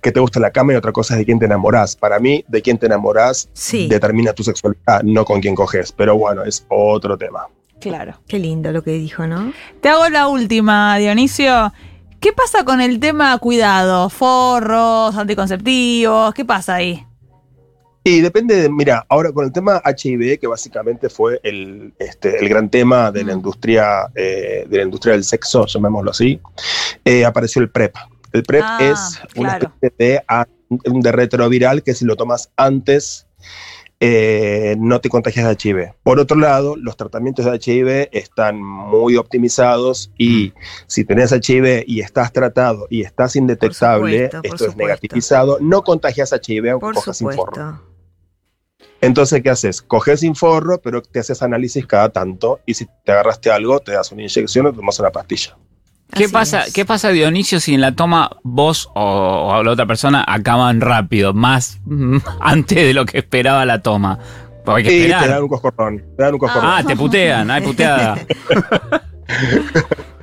que 0.00 0.12
te 0.12 0.18
gusta 0.20 0.40
la 0.40 0.50
cama 0.52 0.72
y 0.72 0.76
otra 0.76 0.90
cosa 0.92 1.12
es 1.12 1.18
de 1.18 1.26
quién 1.26 1.38
te 1.38 1.44
enamorás. 1.44 1.96
Para 1.96 2.18
mí, 2.18 2.42
de 2.48 2.62
quién 2.62 2.78
te 2.78 2.86
enamorás 2.86 3.50
Sí. 3.52 3.88
determina 3.88 4.32
tu 4.32 4.42
sexualidad, 4.42 5.02
no 5.02 5.26
con 5.26 5.42
quién 5.42 5.54
coges. 5.54 5.92
Pero 5.92 6.16
bueno, 6.16 6.44
es 6.44 6.64
otro 6.70 7.18
tema. 7.18 7.48
Claro. 7.78 8.18
Qué 8.26 8.38
lindo 8.38 8.72
lo 8.72 8.82
que 8.82 8.92
dijo, 8.92 9.26
¿no? 9.26 9.52
Te 9.82 9.90
hago 9.90 10.08
la 10.08 10.28
última, 10.28 10.96
Dionisio. 10.96 11.74
¿Qué 12.20 12.32
pasa 12.32 12.64
con 12.64 12.80
el 12.80 13.00
tema 13.00 13.36
cuidado? 13.36 14.08
Forros, 14.08 15.14
anticonceptivos, 15.14 16.32
¿qué 16.32 16.46
pasa 16.46 16.76
ahí? 16.76 17.04
Y 18.08 18.20
depende 18.20 18.54
de, 18.54 18.68
mira, 18.70 19.04
ahora 19.08 19.32
con 19.32 19.44
el 19.46 19.52
tema 19.52 19.82
HIV, 19.84 20.38
que 20.38 20.46
básicamente 20.46 21.08
fue 21.08 21.40
el, 21.42 21.92
este, 21.98 22.38
el 22.38 22.48
gran 22.48 22.70
tema 22.70 23.10
de 23.10 23.24
la 23.24 23.32
Mm. 23.32 23.38
industria, 23.38 24.06
eh, 24.14 24.64
de 24.68 24.76
la 24.76 24.84
industria 24.84 25.14
del 25.14 25.24
sexo, 25.24 25.66
llamémoslo 25.66 26.12
así, 26.12 26.40
eh, 27.04 27.24
apareció 27.24 27.60
el 27.62 27.68
PrEP. 27.68 27.96
El 28.32 28.44
PrEP 28.44 28.62
Ah, 28.64 28.78
es 28.80 29.18
una 29.34 29.58
claro. 29.58 29.72
especie 29.82 30.20
de, 30.20 31.00
de 31.00 31.12
retroviral 31.12 31.82
que 31.82 31.94
si 31.94 32.04
lo 32.04 32.14
tomas 32.14 32.52
antes 32.56 33.26
eh, 33.98 34.76
no 34.78 35.00
te 35.00 35.08
contagias 35.08 35.48
de 35.48 35.56
HIV. 35.70 35.94
Por 36.04 36.20
otro 36.20 36.36
lado, 36.38 36.76
los 36.76 36.96
tratamientos 36.98 37.44
de 37.46 37.56
HIV 37.56 38.10
están 38.12 38.62
muy 38.62 39.16
optimizados 39.16 40.12
y 40.18 40.52
si 40.86 41.04
tenés 41.04 41.32
HIV 41.32 41.82
y 41.86 42.02
estás 42.02 42.30
tratado 42.30 42.86
y 42.90 43.02
estás 43.02 43.34
indetectable, 43.36 44.26
supuesto, 44.26 44.36
esto 44.44 44.54
es 44.54 44.60
supuesto. 44.72 44.78
negativizado, 44.82 45.58
no 45.60 45.82
contagias 45.82 46.30
HIV 46.32 46.68
aunque 46.72 46.84
Por 46.84 46.94
cojas 46.94 47.16
sin 47.16 47.32
forro. 47.32 47.80
Entonces, 49.00 49.42
¿qué 49.42 49.50
haces? 49.50 49.82
Coges 49.82 50.20
sin 50.20 50.34
forro, 50.34 50.80
pero 50.82 51.02
te 51.02 51.20
haces 51.20 51.42
análisis 51.42 51.86
cada 51.86 52.08
tanto 52.08 52.60
y 52.66 52.74
si 52.74 52.86
te 53.04 53.12
agarraste 53.12 53.50
algo, 53.50 53.80
te 53.80 53.92
das 53.92 54.10
una 54.12 54.22
inyección 54.22 54.66
o 54.66 54.70
te 54.70 54.76
tomas 54.76 54.98
una 54.98 55.10
pastilla. 55.10 55.56
¿Qué 56.12 56.24
Así 56.24 56.32
pasa, 56.32 56.62
es. 56.62 56.72
¿Qué 56.72 56.84
pasa, 56.84 57.10
Dionisio, 57.10 57.58
si 57.60 57.74
en 57.74 57.80
la 57.80 57.92
toma 57.92 58.30
vos 58.42 58.88
o, 58.94 59.52
o 59.52 59.62
la 59.62 59.72
otra 59.72 59.86
persona 59.86 60.24
acaban 60.26 60.80
rápido, 60.80 61.34
más 61.34 61.80
mm, 61.84 62.18
antes 62.40 62.78
de 62.78 62.94
lo 62.94 63.04
que 63.04 63.18
esperaba 63.18 63.64
la 63.66 63.82
toma? 63.82 64.18
Porque 64.64 64.82
hay 64.82 64.84
que 64.84 64.98
Y 65.06 65.08
te 65.08 65.28
dan 65.28 65.42
un 65.42 65.48
coscorrón. 65.48 66.02
Te 66.16 66.22
dan 66.22 66.34
un 66.34 66.40
coscorrón. 66.40 66.70
Ah, 66.70 66.82
te 66.86 66.96
putean, 66.96 67.50
hay 67.50 67.62
puteada. 67.62 68.18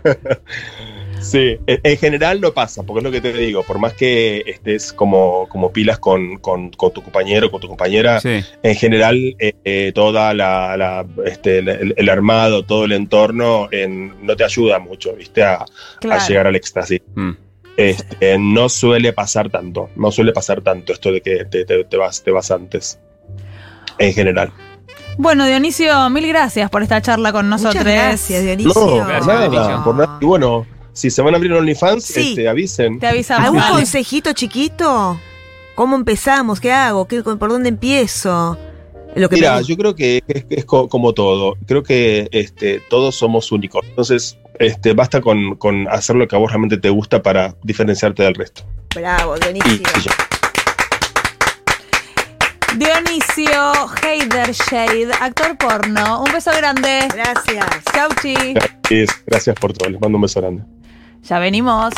Sí, 1.23 1.57
en, 1.67 1.79
en 1.83 1.97
general 1.97 2.41
no 2.41 2.51
pasa, 2.51 2.83
porque 2.83 2.99
es 2.99 3.03
lo 3.03 3.11
que 3.11 3.21
te 3.21 3.33
digo, 3.33 3.63
por 3.63 3.79
más 3.79 3.93
que 3.93 4.43
estés 4.45 4.93
como, 4.93 5.47
como 5.49 5.71
pilas 5.71 5.97
con, 5.99 6.37
con- 6.37 6.69
con 6.71 6.91
tu 6.91 7.01
compañero, 7.01 7.49
con 7.49 7.61
tu 7.61 7.67
compañera, 7.67 8.19
Sí. 8.19 8.41
en 8.61 8.75
general 8.75 9.15
eh, 9.39 9.53
eh, 9.63 9.91
toda 9.95 10.33
la, 10.33 10.75
la- 10.77 11.05
este, 11.25 11.59
el, 11.59 11.93
el 11.97 12.09
armado, 12.09 12.63
todo 12.63 12.85
el 12.85 12.91
entorno 12.91 13.67
en- 13.71 14.13
no 14.25 14.35
te 14.35 14.43
ayuda 14.43 14.79
mucho, 14.79 15.13
¿viste? 15.15 15.43
A, 15.43 15.65
llegar 16.27 16.45
al 16.47 16.55
éxtasis. 16.55 17.01
Mm. 17.15 17.31
Este, 17.77 18.37
no 18.37 18.69
suele 18.69 19.13
pasar 19.13 19.49
tanto, 19.49 19.89
no 19.95 20.11
suele 20.11 20.31
pasar 20.31 20.61
tanto 20.61 20.93
esto 20.93 21.11
de 21.11 21.21
que 21.21 21.45
te, 21.45 21.65
te- 21.65 21.83
te 21.85 21.97
vas, 21.97 22.21
te 22.23 22.29
vas 22.29 22.51
antes, 22.51 22.99
en 23.97 24.13
general. 24.13 24.51
Bueno, 25.17 25.45
Dionisio, 25.45 26.09
mil 26.09 26.27
gracias 26.27 26.69
por 26.71 26.81
esta 26.81 27.01
charla 27.01 27.31
con 27.31 27.47
nosotros. 27.49 27.75
Muchas 27.83 27.93
gracias, 27.93 28.43
Dionisio. 28.43 28.73
No, 28.75 28.95
Gracias, 29.07 29.19
por 29.19 29.27
nada, 29.27 29.47
Dionisio. 29.49 29.83
por 29.83 29.95
nada. 29.95 30.17
Y 30.21 30.25
bueno, 30.25 30.65
si 30.93 31.09
se 31.09 31.21
van 31.21 31.33
a 31.33 31.37
abrir 31.37 31.51
OnlyFans, 31.53 32.03
Sí. 32.05 32.29
este, 32.29 32.47
avisen. 32.47 32.99
Te 32.99 33.07
avisamos. 33.07 33.45
¿Algún 33.47 33.61
consejito 33.61 34.31
chiquito? 34.33 35.19
¿Cómo 35.75 35.95
empezamos? 35.95 36.59
¿Qué 36.59 36.71
hago? 36.71 37.07
¿Qué, 37.07 37.21
¿Por 37.23 37.49
dónde 37.49 37.69
empiezo? 37.69 38.57
Lo 39.15 39.29
que 39.29 39.35
Mira, 39.35 39.61
yo 39.61 39.75
creo 39.77 39.93
que 39.95 40.23
es, 40.27 40.45
es 40.49 40.65
co- 40.65 40.87
como 40.89 41.13
todo. 41.13 41.55
Creo 41.67 41.83
que 41.83 42.27
este, 42.31 42.79
todos 42.89 43.15
somos 43.15 43.51
únicos. 43.51 43.85
Entonces, 43.87 44.37
este, 44.59 44.93
basta 44.93 45.21
con, 45.21 45.55
con 45.55 45.87
hacer 45.87 46.15
lo 46.15 46.27
que 46.27 46.35
a 46.35 46.39
vos 46.39 46.49
realmente 46.51 46.77
te 46.77 46.89
gusta 46.89 47.21
para 47.21 47.55
diferenciarte 47.63 48.23
del 48.23 48.33
resto. 48.35 48.63
Bravo, 48.95 49.35
Dionisio. 49.37 49.71
y. 49.75 49.83
Dionisio 52.77 53.73
Heidershade, 54.01 55.11
actor 55.21 55.57
porno. 55.57 56.23
Un 56.23 56.31
beso 56.31 56.51
grande. 56.57 57.07
Gracias. 57.13 57.65
Chau, 57.93 58.09
chi. 58.21 58.33
Gracias 59.27 59.55
por 59.59 59.73
todo. 59.73 59.89
Les 59.89 60.01
mando 60.01 60.17
un 60.17 60.21
beso 60.23 60.41
grande. 60.41 60.63
Ya 61.23 61.39
venimos. 61.39 61.93